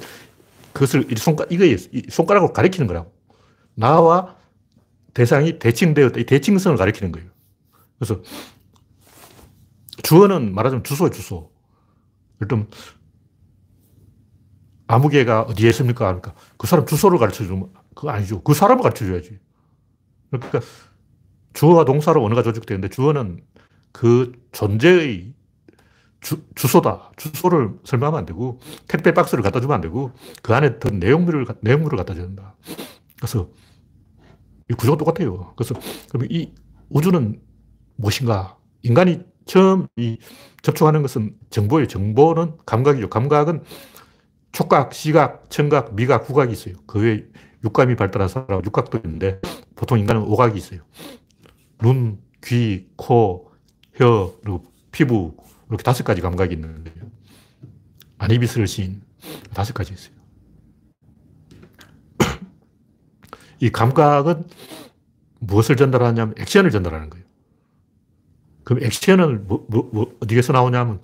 그것을 0.74 1.08
손가락, 1.18 1.52
이거 1.52 1.66
손가락으로 2.10 2.54
가리키는 2.54 2.88
거라고. 2.88 3.12
나와 3.74 4.36
대상이 5.14 5.58
대칭되었다. 5.58 6.20
이 6.20 6.26
대칭성을 6.26 6.78
가리키는 6.78 7.12
거예요. 7.12 7.30
그래서 7.98 8.22
주어는 10.04 10.54
말하자면 10.54 10.84
주소예 10.84 11.10
주소. 11.10 11.52
일단 12.40 12.68
아무개가 14.86 15.42
어디에 15.42 15.70
있습니까? 15.70 16.06
그러니까 16.06 16.34
그 16.58 16.68
사람 16.68 16.86
주소를 16.86 17.18
가르쳐 17.18 17.44
주면 17.44 17.70
그거 17.96 18.10
아니죠. 18.12 18.42
그 18.44 18.54
사람을 18.54 18.84
가르쳐 18.84 19.06
줘야지. 19.06 19.40
그러니까 20.30 20.62
주어와 21.54 21.86
동사로 21.86 22.24
언어가 22.24 22.44
조직되는데 22.44 22.90
주어는 22.90 23.42
그 23.92 24.32
존재의 24.52 25.34
주, 26.22 26.44
주소다. 26.56 27.12
주소를 27.16 27.80
설명하면 27.84 28.20
안 28.20 28.26
되고 28.26 28.60
택배 28.88 29.14
박스를 29.14 29.44
갖다 29.44 29.62
주면 29.62 29.76
안 29.76 29.82
되고 29.82 30.12
그 30.42 30.54
안에 30.54 30.80
든 30.80 31.00
내용물을, 31.00 31.46
내용물을 31.62 31.98
갖다 31.98 32.14
된다. 32.14 32.56
그래서 33.18 33.50
이 34.70 34.74
구조가 34.74 34.98
똑같아요. 34.98 35.54
그래서 35.56 35.76
그러면 36.10 36.30
이 36.32 36.54
우주는 36.90 37.40
무엇인가? 37.96 38.58
인간이 38.84 39.22
처음 39.46 39.88
이 39.96 40.18
접촉하는 40.62 41.02
것은 41.02 41.36
정보예요. 41.50 41.88
정보는 41.88 42.58
감각이죠. 42.66 43.10
감각은 43.10 43.64
촉각, 44.52 44.94
시각, 44.94 45.50
청각, 45.50 45.96
미각, 45.96 46.30
후각이 46.30 46.52
있어요. 46.52 46.76
그 46.86 47.00
외에 47.00 47.24
육감이 47.64 47.96
발달한 47.96 48.28
사람은 48.28 48.66
육각도 48.66 49.00
있는데 49.00 49.40
보통 49.76 50.00
인간은 50.00 50.24
오각이 50.24 50.58
있어요. 50.58 50.82
눈, 51.80 52.20
귀, 52.44 52.88
코, 52.96 53.47
혀, 53.98 54.34
그리고 54.42 54.64
피부 54.92 55.36
이렇게 55.70 55.84
다섯 55.84 56.04
가지 56.04 56.22
감각이 56.22 56.54
있는 56.54 56.84
거예요. 56.84 57.10
아니비스를 58.20 58.68
다섯 59.54 59.74
가지 59.74 59.94
있어요. 59.94 60.16
이 63.60 63.70
감각은 63.70 64.46
무엇을 65.40 65.76
전달하냐면 65.76 66.36
액션을 66.40 66.72
전달하는 66.72 67.10
거예요. 67.10 67.26
그럼 68.64 68.84
액션은 68.84 69.48
뭐, 69.48 69.66
뭐, 69.70 69.90
뭐, 69.92 70.18
어디에서 70.22 70.54
나오냐면 70.54 71.02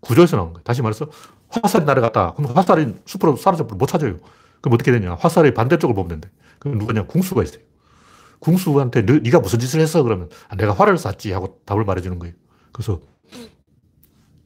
구조에서 0.00 0.36
나오는 0.36 0.54
거예요. 0.54 0.64
다시 0.64 0.82
말해서 0.82 1.10
화살이 1.48 1.84
날아갔다. 1.84 2.34
그럼 2.34 2.56
화살이 2.56 2.94
숲으로 3.06 3.36
사라져 3.36 3.64
못 3.64 3.86
찾아요. 3.86 4.18
그럼 4.60 4.74
어떻게 4.74 4.92
되냐. 4.92 5.14
화살의 5.16 5.52
반대쪽을 5.54 5.94
보면 5.94 6.08
된대. 6.08 6.30
그럼 6.58 6.78
누구냐. 6.78 7.06
궁수가 7.06 7.42
있어요. 7.42 7.62
궁수한테 8.42 9.06
너, 9.06 9.14
네가 9.20 9.38
무슨 9.38 9.60
짓을 9.60 9.80
했어? 9.80 10.02
그러면 10.02 10.28
아, 10.48 10.56
내가 10.56 10.72
화를 10.72 10.98
쐈지 10.98 11.30
하고 11.32 11.60
답을 11.64 11.84
말해주는 11.84 12.18
거예요. 12.18 12.34
그래서 12.72 13.00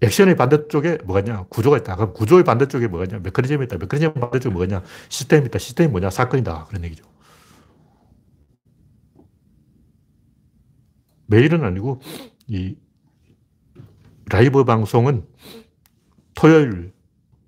액션의 0.03 0.37
반대쪽에 0.37 0.99
뭐가 1.05 1.21
있냐? 1.21 1.45
구조가 1.49 1.79
있다. 1.79 1.97
그럼 1.97 2.13
구조의 2.13 2.45
반대쪽에 2.45 2.89
뭐가 2.89 3.07
있냐? 3.07 3.19
메커니즘이 3.21 3.65
있다. 3.65 3.79
메커니즘 3.79 4.13
반대쪽에 4.15 4.53
뭐가 4.53 4.67
있냐? 4.67 4.83
시스템이 5.09 5.47
있다. 5.47 5.59
시스템이 5.59 5.91
뭐냐? 5.91 6.11
사건이다. 6.11 6.67
그런 6.67 6.85
얘기죠. 6.85 7.05
매일은 11.29 11.65
아니고 11.65 12.03
이 12.49 12.77
라이브 14.29 14.65
방송은 14.65 15.27
토요일, 16.35 16.93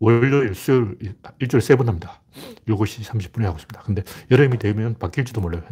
월요일, 0.00 0.54
수요일 0.54 0.96
일주일에 1.40 1.60
세번 1.60 1.88
합니다. 1.88 2.22
7시 2.66 3.04
30분에 3.04 3.42
하고 3.42 3.56
있습니다. 3.56 3.80
근데 3.82 4.02
여름이 4.30 4.58
되면 4.58 4.96
바뀔지도 4.98 5.40
몰라요. 5.40 5.62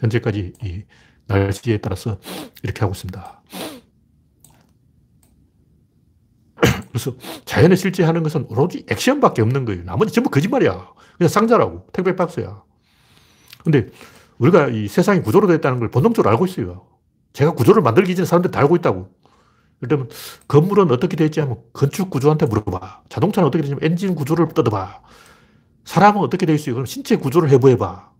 현재까지 0.00 0.52
이 0.62 0.82
날씨에 1.26 1.78
따라서 1.78 2.18
이렇게 2.62 2.80
하고 2.80 2.92
있습니다. 2.92 3.42
그래서 6.88 7.16
자연에 7.44 7.76
실제 7.76 8.04
하는 8.04 8.22
것은 8.22 8.46
오로지 8.48 8.84
액션밖에 8.90 9.40
없는 9.42 9.64
거예요. 9.64 9.84
나머지 9.84 10.12
전부 10.12 10.28
거짓말이야. 10.28 10.88
그냥 11.16 11.28
상자라고. 11.28 11.86
택배 11.92 12.14
박스야. 12.14 12.62
근데 13.64 13.88
우리가 14.38 14.68
이 14.68 14.88
세상이 14.88 15.22
구조로 15.22 15.52
있다는 15.54 15.78
걸 15.78 15.90
본능적으로 15.90 16.30
알고 16.30 16.46
있어요. 16.46 16.86
제가 17.32 17.52
구조를 17.52 17.80
만들기 17.80 18.14
전에 18.14 18.26
사람들이 18.26 18.52
다 18.52 18.60
알고 18.60 18.76
있다고. 18.76 19.08
그러면 19.82 20.08
건물은 20.46 20.90
어떻게 20.92 21.16
되어 21.16 21.26
있지 21.26 21.40
하면 21.40 21.58
건축 21.72 22.08
구조한테 22.08 22.46
물어봐. 22.46 23.02
자동차는 23.08 23.48
어떻게 23.48 23.62
되냐면 23.62 23.80
엔진 23.82 24.14
구조를 24.14 24.48
뜯어봐. 24.54 25.02
사람은 25.84 26.20
어떻게 26.20 26.46
되어 26.46 26.54
있어요? 26.54 26.76
그럼 26.76 26.86
신체 26.86 27.16
구조를 27.16 27.50
해부해봐. 27.50 28.12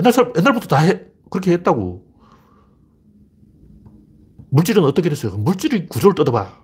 옛날 0.00 0.12
사람, 0.12 0.32
옛날부터 0.36 0.66
다 0.66 0.78
해, 0.78 1.04
그렇게 1.30 1.52
했다고. 1.52 2.04
물질은 4.50 4.82
어떻게 4.82 5.08
됐어요? 5.08 5.36
물질의 5.36 5.86
구조를 5.86 6.16
뜯어봐. 6.16 6.60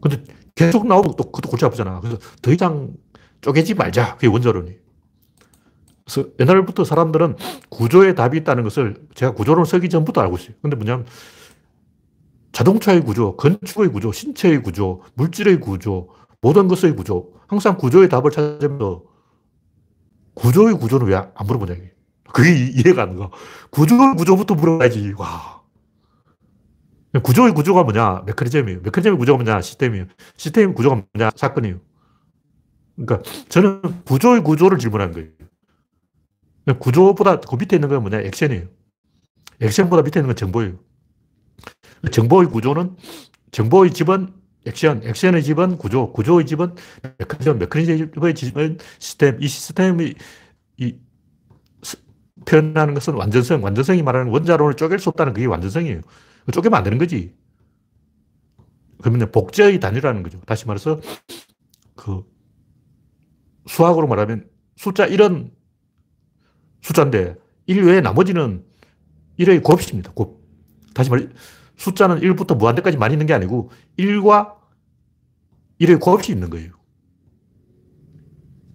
근데 0.00 0.24
계속 0.56 0.86
나오면 0.86 1.14
또 1.16 1.24
그것도 1.24 1.48
골치 1.50 1.64
아프잖아. 1.64 2.00
그래서 2.00 2.18
더 2.42 2.52
이상 2.52 2.94
쪼개지 3.40 3.74
말자. 3.74 4.14
그게 4.16 4.26
원자론이. 4.26 4.76
그래서 6.04 6.28
옛날부터 6.40 6.82
사람들은 6.82 7.36
구조에 7.68 8.16
답이 8.16 8.38
있다는 8.38 8.64
것을 8.64 8.96
제가 9.14 9.34
구조론을 9.34 9.66
쓰기 9.66 9.88
전부터 9.88 10.20
알고 10.22 10.38
있어요. 10.38 10.54
근데 10.60 10.74
뭐냐면 10.74 11.06
자동차의 12.58 13.02
구조, 13.04 13.36
건축의 13.36 13.92
구조, 13.92 14.10
신체의 14.10 14.64
구조, 14.64 15.00
물질의 15.14 15.60
구조, 15.60 16.08
모든 16.40 16.66
것의 16.66 16.96
구조. 16.96 17.32
항상 17.46 17.76
구조의 17.76 18.08
답을 18.08 18.32
찾으면서 18.32 19.04
구조의 20.34 20.74
구조는 20.74 21.06
왜 21.06 21.14
안 21.14 21.30
물어보냐. 21.46 21.76
그게 22.32 22.50
이해가 22.50 23.02
안 23.02 23.16
가. 23.16 23.30
구조의 23.70 24.16
구조부터 24.16 24.56
물어봐야지. 24.56 25.14
와. 25.18 25.62
구조의 27.22 27.54
구조가 27.54 27.84
뭐냐? 27.84 28.24
메커니즘이에요. 28.26 28.80
메커니즘의 28.80 29.18
구조가 29.18 29.44
뭐냐? 29.44 29.60
시스템이에요. 29.60 30.06
시스템의 30.36 30.74
구조가 30.74 31.04
뭐냐? 31.14 31.30
사건이에요. 31.36 31.78
그러니까 32.96 33.30
저는 33.50 33.82
구조의 34.04 34.42
구조를 34.42 34.78
질문한 34.78 35.12
거예요. 35.12 35.28
구조보다 36.80 37.38
그 37.38 37.54
밑에 37.54 37.76
있는 37.76 37.88
건 37.88 38.00
뭐냐? 38.02 38.18
액션이에요. 38.18 38.66
액션보다 39.60 40.02
밑에 40.02 40.18
있는 40.18 40.26
건 40.26 40.34
정보예요. 40.34 40.87
정보의 42.12 42.48
구조는 42.48 42.96
정보의 43.50 43.92
집은 43.92 44.28
액션, 44.66 45.02
액션의 45.02 45.42
집은 45.42 45.78
구조, 45.78 46.12
구조의 46.12 46.46
집은 46.46 46.74
메커니즘, 47.18 47.58
메커니즘의 47.58 48.34
집은 48.34 48.78
시스템, 48.98 49.42
이 49.42 49.48
시스템이 49.48 50.14
이 50.78 50.96
표현하는 52.44 52.94
것은 52.94 53.14
완전성, 53.14 53.62
완전성이 53.62 54.02
말하는 54.02 54.32
원자론을 54.32 54.74
쪼갤 54.74 54.98
수 54.98 55.08
없다는 55.10 55.32
그게 55.34 55.46
완전성이에요. 55.46 56.00
쪼개면 56.52 56.78
안 56.78 56.84
되는 56.84 56.98
거지. 56.98 57.34
그러면 59.00 59.30
복제의 59.30 59.80
단위라는 59.80 60.22
거죠. 60.22 60.40
다시 60.46 60.66
말해서 60.66 61.00
그 61.94 62.24
수학으로 63.66 64.06
말하면 64.06 64.48
숫자 64.76 65.06
1은 65.06 65.50
숫자인데 66.82 67.36
1 67.66 67.84
외에 67.84 68.00
나머지는 68.00 68.64
1의 69.38 69.62
곱입니다. 69.62 70.12
곱. 70.12 70.42
다시 70.94 71.10
말해 71.10 71.28
숫자는 71.78 72.20
1부터 72.20 72.56
무한대까지 72.56 72.96
많이 72.98 73.14
있는 73.14 73.26
게 73.26 73.32
아니고 73.32 73.70
1과 73.98 74.56
1의 75.80 76.00
곱이 76.00 76.32
있는 76.32 76.50
거예요. 76.50 76.72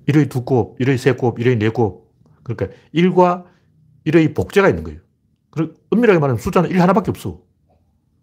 1의 0.08 0.30
두 0.30 0.44
곱, 0.44 0.78
1의 0.80 0.98
세 0.98 1.14
곱, 1.14 1.38
1의 1.38 1.58
네 1.58 1.70
곱. 1.70 2.12
그러니까 2.44 2.76
1과 2.94 3.46
1의 4.06 4.36
복제가 4.36 4.70
있는 4.70 4.84
거예요. 4.84 5.00
그리고 5.52 5.74
엄밀하게 5.92 6.20
말하면 6.20 6.42
숫자는 6.42 6.72
1 6.72 6.82
하나밖에 6.82 7.12
없어. 7.12 7.42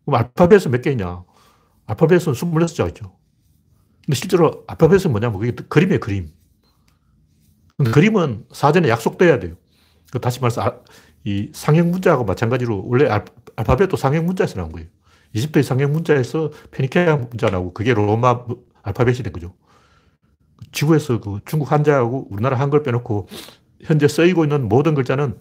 그럼 0.04 0.18
알파벳은 0.20 0.70
몇 0.70 0.82
개냐? 0.82 1.24
알파벳은 1.86 2.32
26자 2.32 2.88
있죠. 2.88 3.16
근데 4.04 4.16
실제로 4.16 4.64
알파벳은 4.66 5.10
뭐냐면 5.10 5.38
그게 5.38 5.52
그림이에요, 5.52 6.00
그림. 6.00 6.30
근데 7.76 7.90
그림은 7.92 8.46
사전에 8.52 8.88
약속돼야 8.88 9.38
돼요. 9.38 9.56
그 10.10 10.20
다시 10.20 10.40
말해서 10.40 10.62
아, 10.62 10.80
이 11.24 11.50
상형 11.52 11.90
문자하고 11.90 12.24
마찬가지로 12.24 12.84
원래 12.86 13.08
알, 13.08 13.24
알파벳도 13.56 13.96
상형 13.96 14.26
문자에서 14.26 14.56
나온 14.56 14.72
거예요. 14.72 14.88
이집트의 15.32 15.62
상형 15.62 15.92
문자에서 15.92 16.50
페니케아 16.70 17.16
문자 17.16 17.50
나오고 17.50 17.72
그게 17.72 17.94
로마 17.94 18.44
알파벳이 18.82 19.18
된 19.18 19.32
거죠. 19.32 19.54
지구에서 20.72 21.20
그 21.20 21.40
중국 21.44 21.72
한자하고 21.72 22.28
우리나라 22.30 22.58
한글 22.58 22.82
빼놓고 22.82 23.28
현재 23.82 24.08
쓰이고 24.08 24.44
있는 24.44 24.68
모든 24.68 24.94
글자는 24.94 25.38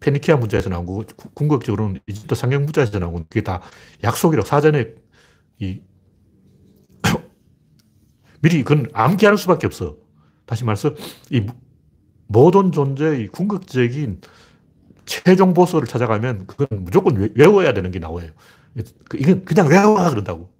페니키아 0.00 0.36
문자에서 0.36 0.70
나온 0.70 0.86
거고 0.86 1.04
궁극적으로는 1.34 2.00
이집트 2.06 2.34
상형 2.34 2.64
문자에서 2.64 2.98
나온 2.98 3.14
건 3.14 3.24
그게 3.28 3.42
다 3.42 3.60
약속이라고 4.04 4.46
사전에 4.46 4.94
이 5.58 5.80
미리 8.40 8.62
그건 8.62 8.88
암기하는 8.92 9.36
수밖에 9.36 9.66
없어. 9.66 9.96
다시 10.46 10.64
말해서 10.64 10.94
이 11.30 11.46
모든 12.26 12.72
존재의 12.72 13.28
궁극적인 13.28 14.20
최종 15.08 15.54
보스를 15.54 15.86
찾아가면 15.88 16.46
그건 16.46 16.84
무조건 16.84 17.32
외워야 17.34 17.72
되는 17.72 17.90
게 17.90 17.98
나와요. 17.98 18.28
그 19.08 19.16
이건 19.16 19.44
그냥 19.44 19.66
외워 19.68 19.94
그런다고. 20.08 20.50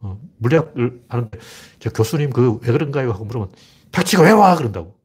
어, 0.00 0.20
물리학을 0.38 1.04
하는데 1.08 1.38
저 1.78 1.90
교수님 1.90 2.30
그 2.30 2.58
왜 2.62 2.72
그런가요? 2.72 3.12
하고 3.12 3.24
물으면 3.24 3.48
닥치고 3.92 4.24
외워 4.24 4.54
그런다고. 4.56 4.96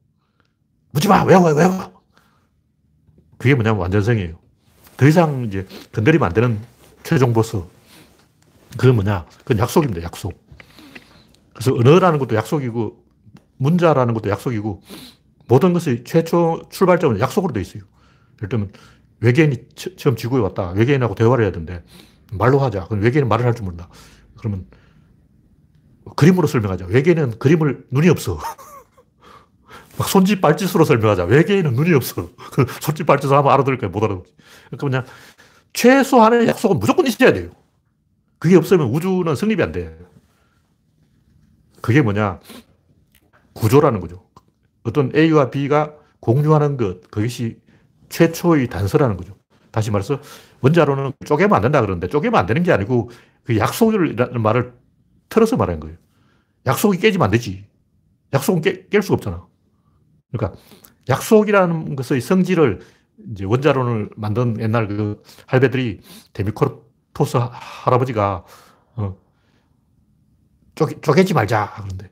묻지 0.92 1.08
마 1.08 1.24
외워 1.24 1.54
외워. 1.54 2.02
그게 3.38 3.56
뭐냐면 3.56 3.80
완전성이에요. 3.82 4.38
더 4.98 5.08
이상 5.08 5.46
이제 5.46 5.66
건드리면 5.94 6.28
안 6.28 6.34
되는 6.34 6.60
최종 7.04 7.34
보스. 7.34 7.62
그건 8.78 8.96
뭐냐? 8.96 9.26
그건 9.40 9.60
약속입니다. 9.60 10.02
약속. 10.04 10.34
그래서 11.54 11.74
언어라는 11.74 12.20
것도 12.20 12.36
약속이고 12.36 13.04
문자라는 13.58 14.14
것도 14.16 14.30
약속이고 14.30 14.82
모든 15.48 15.74
것이 15.74 16.04
최초 16.04 16.64
출발점은 16.70 17.20
약속으로 17.20 17.54
되어 17.54 17.62
있어요. 17.62 17.84
예를 18.42 18.50
들면 18.50 18.72
외계인이 19.20 19.68
처음 19.98 20.16
지구에 20.16 20.40
왔다. 20.42 20.72
외계인하고 20.72 21.16
대화를 21.16 21.44
해야 21.46 21.52
되는데 21.52 21.84
말로 22.34 22.60
하자. 22.60 22.88
그럼 22.88 23.04
외계인은 23.04 23.30
말을 23.30 23.46
할 23.46 23.54
줄 23.54 23.66
모른다. 23.66 23.88
그러면 24.38 24.66
그림으로 26.16 26.48
설명하자. 26.48 26.88
외계인은 26.88 27.38
그림을 27.40 27.86
눈이 27.92 28.10
없어. 28.10 28.40
막 29.98 30.08
손짓 30.10 30.42
발짓으로 30.42 30.86
설명하자. 30.86 31.26
외계인은 31.26 31.74
눈이 31.74 31.94
없어. 31.94 32.30
그 32.54 32.66
손짓 32.82 33.06
발짓을 33.06 33.36
하면 33.38 33.52
알아들을 33.52 33.78
거야. 33.78 33.90
못 33.92 34.04
알아듣지. 34.04 34.34
그러니까 34.70 34.88
그냥 34.88 35.06
최소한의 35.74 36.48
약속은 36.48 36.80
무조건 36.80 37.06
있어야 37.08 37.32
돼요. 37.34 37.52
그게 38.40 38.56
없으면 38.56 38.88
우주는 38.88 39.36
성립이 39.36 39.62
안 39.62 39.72
돼. 39.72 39.96
그게 41.82 42.02
뭐냐. 42.02 42.40
구조라는 43.54 44.00
거죠. 44.00 44.26
어떤 44.84 45.12
A와 45.16 45.52
B가 45.52 45.94
공유하는 46.20 46.78
것, 46.78 47.10
그것이 47.12 47.60
최초의 48.12 48.68
단서라는 48.68 49.18
거죠. 49.18 49.36
다시 49.72 49.90
말해서 49.90 50.20
원자로는 50.62 51.14
쪼개면 51.26 51.56
안 51.56 51.62
된다 51.62 51.82
그러는데 51.82 52.08
쪼개면 52.08 52.40
안 52.40 52.46
되는 52.46 52.62
게 52.62 52.72
아니고 52.72 53.10
그 53.44 53.58
약속이라는 53.58 54.42
말을 54.42 54.74
틀어서 55.30 55.58
말하는 55.58 55.80
거예요. 55.80 55.98
약속이 56.66 57.00
깨지면 57.00 57.26
안 57.26 57.32
되지. 57.32 57.66
약속은 58.34 58.62
깨, 58.62 58.88
깰 58.90 59.02
수가 59.02 59.16
없잖아. 59.16 59.48
그러니까 60.32 60.60
약속이라는 61.10 61.96
것의 61.96 62.22
성질을 62.22 62.82
이제 63.32 63.46
원자론을 63.46 64.10
만든 64.16 64.60
옛날 64.60 64.88
그 64.88 65.22
할배들이 65.48 66.02
데미코토스 66.34 67.38
할아버지가 67.40 68.46
어, 68.96 69.18
쪼개, 70.76 71.00
쪼개지 71.02 71.34
말자 71.34 71.74
그런데 71.76 72.10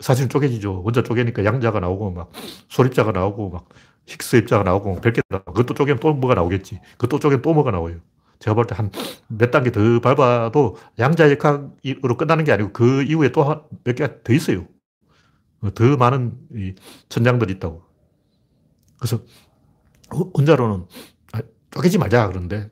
사실은 0.00 0.28
쪼개지죠. 0.28 0.82
원자 0.82 1.02
쪼개니까 1.02 1.44
양자가 1.44 1.80
나오고 1.80 2.10
막 2.10 2.32
소립자가 2.68 3.12
나오고 3.12 3.50
막 3.50 3.68
힉스 4.06 4.38
입자가 4.42 4.64
나오고 4.64 5.00
별게 5.00 5.22
나오고 5.28 5.52
그것도 5.52 5.74
쪼개면 5.74 6.00
또 6.00 6.12
뭐가 6.14 6.34
나오겠지. 6.34 6.80
그것도 6.98 7.18
쪼개면 7.20 7.42
또 7.42 7.54
뭐가 7.54 7.70
나와요. 7.70 7.98
제가 8.40 8.54
볼 8.54 8.66
때 8.66 8.74
한 8.74 8.90
몇 9.28 9.50
단계 9.52 9.70
더 9.72 10.00
밟아도 10.00 10.76
양자역학으로 10.98 12.16
끝나는 12.18 12.44
게 12.44 12.52
아니고 12.52 12.72
그 12.72 13.02
이후에 13.04 13.30
또 13.32 13.68
몇 13.84 13.94
개가 13.96 14.22
더 14.24 14.32
있어요. 14.32 14.66
더 15.74 15.96
많은 15.96 16.36
천장들이 17.08 17.54
있다고. 17.54 17.82
그래서 18.98 19.20
원자로는 20.34 20.86
아, 21.32 21.40
쪼개지 21.70 21.98
말자 21.98 22.28
그러는데 22.28 22.70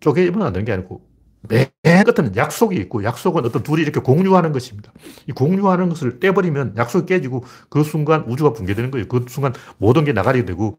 쪼개면 0.00 0.42
안 0.42 0.52
되는 0.52 0.64
게 0.64 0.72
아니고 0.72 1.06
맨 1.48 2.04
끝에는 2.04 2.36
약속이 2.36 2.76
있고 2.76 3.04
약속은 3.04 3.44
어떤 3.44 3.62
둘이 3.62 3.82
이렇게 3.82 4.00
공유하는 4.00 4.52
것입니다. 4.52 4.92
이 5.26 5.32
공유하는 5.32 5.88
것을 5.88 6.20
떼버리면 6.20 6.74
약속이 6.76 7.06
깨지고 7.06 7.44
그 7.68 7.84
순간 7.84 8.24
우주가 8.28 8.52
붕괴되는 8.52 8.90
거예요. 8.90 9.06
그 9.08 9.24
순간 9.28 9.52
모든 9.78 10.04
게 10.04 10.12
나가게 10.12 10.44
되고 10.44 10.78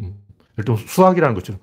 음, 0.00 0.14
들면 0.56 0.78
수학이라는 0.86 1.34
것처럼 1.34 1.60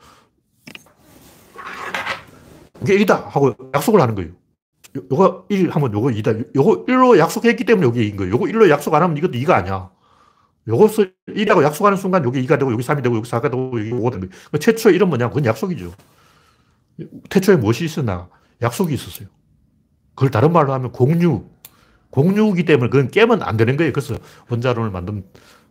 이게 2.82 2.98
1이다 2.98 3.30
하고 3.30 3.56
약속을 3.74 4.02
하는 4.02 4.16
거예요. 4.16 4.32
요거 5.12 5.46
1 5.50 5.70
하면 5.72 5.94
요거 5.94 6.08
2다. 6.10 6.56
요거 6.56 6.86
1로 6.86 7.18
약속했기 7.18 7.64
때문에 7.64 7.88
요게 7.88 8.02
2인 8.02 8.18
거예요. 8.18 8.34
요거 8.34 8.46
1로 8.46 8.70
약속 8.70 8.94
안 8.94 9.02
하면 9.04 9.18
이것도 9.18 9.34
2가 9.34 9.52
아니야. 9.52 9.90
요것을 10.68 11.14
1이라고 11.30 11.64
약속하는 11.64 11.98
순간 11.98 12.24
요게 12.24 12.42
2가 12.44 12.60
되고 12.60 12.72
요게 12.72 12.84
3이 12.84 13.04
되고 13.04 13.16
요게 13.16 13.30
4가 13.30 13.44
되고 13.44 13.80
요게 13.80 13.90
5가 13.92 14.12
되는 14.12 14.30
거예요. 14.30 14.60
최초의 14.60 15.00
1은 15.00 15.06
뭐냐? 15.06 15.30
그건 15.30 15.46
약속이죠. 15.46 15.92
태초에 17.30 17.56
무엇이 17.56 17.86
있었나? 17.86 18.30
약속이 18.64 18.94
있었어요. 18.94 19.28
그걸 20.16 20.32
다른 20.32 20.52
말로 20.52 20.74
하면 20.74 20.92
공유. 20.92 21.46
공유이기 22.10 22.66
때문에 22.66 22.90
그건 22.90 23.10
깨면 23.10 23.42
안 23.42 23.58
되는 23.58 23.76
거예요. 23.78 23.92
그래서 23.92 24.16
원자론을 24.50 24.92
만든 24.92 25.26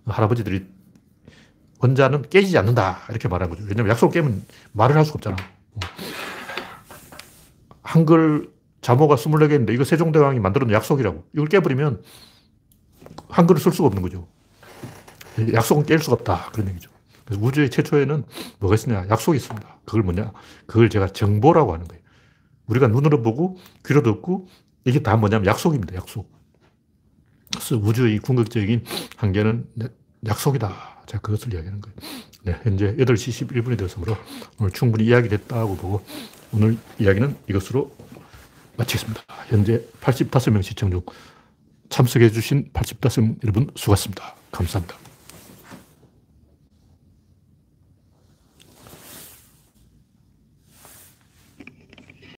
할아버지들이 0.06 0.66
원자는 1.78 2.28
깨지지 2.30 2.58
않는다. 2.58 3.02
이렇게 3.10 3.28
말한 3.28 3.50
거죠. 3.50 3.64
왜냐면 3.64 3.90
약속을 3.90 4.12
깨면 4.12 4.44
말을 4.72 4.96
할 4.96 5.04
수가 5.04 5.16
없잖아. 5.16 5.36
한글 7.82 8.50
자모가 8.80 9.16
24개인데 9.16 9.72
이거 9.72 9.84
세종대왕이 9.84 10.40
만들어 10.40 10.66
놓은 10.66 10.74
약속이라고. 10.74 11.24
이걸 11.34 11.46
깨버리면 11.46 12.02
한글을 13.28 13.60
쓸 13.60 13.72
수가 13.72 13.86
없는 13.88 14.02
거죠. 14.02 14.26
약속은 15.52 15.84
깰 15.84 16.00
수가 16.00 16.14
없다. 16.14 16.50
그런 16.52 16.68
얘기죠. 16.70 16.90
그래서 17.24 17.42
우주의 17.42 17.70
최초에는 17.70 18.24
뭐가 18.58 18.76
있느냐? 18.76 19.06
약속이 19.08 19.36
있습니다. 19.36 19.78
그걸 19.84 20.02
뭐냐? 20.02 20.32
그걸 20.66 20.90
제가 20.90 21.08
정보라고 21.08 21.72
하는 21.72 21.86
거예요. 21.86 22.01
우리가 22.72 22.88
눈으로 22.88 23.22
보고 23.22 23.58
귀로 23.86 24.02
듣고 24.02 24.48
이게 24.84 25.00
다 25.00 25.16
뭐냐면 25.16 25.46
약속입니다. 25.46 25.94
약속. 25.94 26.30
그래서 27.52 27.76
우주의 27.76 28.18
궁극적인 28.18 28.84
한계는 29.16 29.66
약속이다. 30.26 31.02
제가 31.06 31.20
그것을 31.20 31.52
이야기하는 31.52 31.80
거예요. 31.80 31.96
네, 32.44 32.58
현재 32.62 32.96
8시 32.96 33.46
11분이 33.46 33.78
되었으므로 33.78 34.16
오늘 34.58 34.72
충분히 34.72 35.04
이야기됐다고 35.04 35.76
보고 35.76 36.02
오늘 36.52 36.76
이야기는 36.98 37.36
이것으로 37.48 37.94
마치겠습니다. 38.76 39.22
현재 39.48 39.84
85명 40.00 40.62
시청 40.62 40.90
중 40.90 41.02
참석해 41.90 42.30
주신 42.30 42.70
85명 42.72 43.36
여러분 43.44 43.70
수고하셨습니다. 43.76 44.34
감사합니다. 44.50 45.01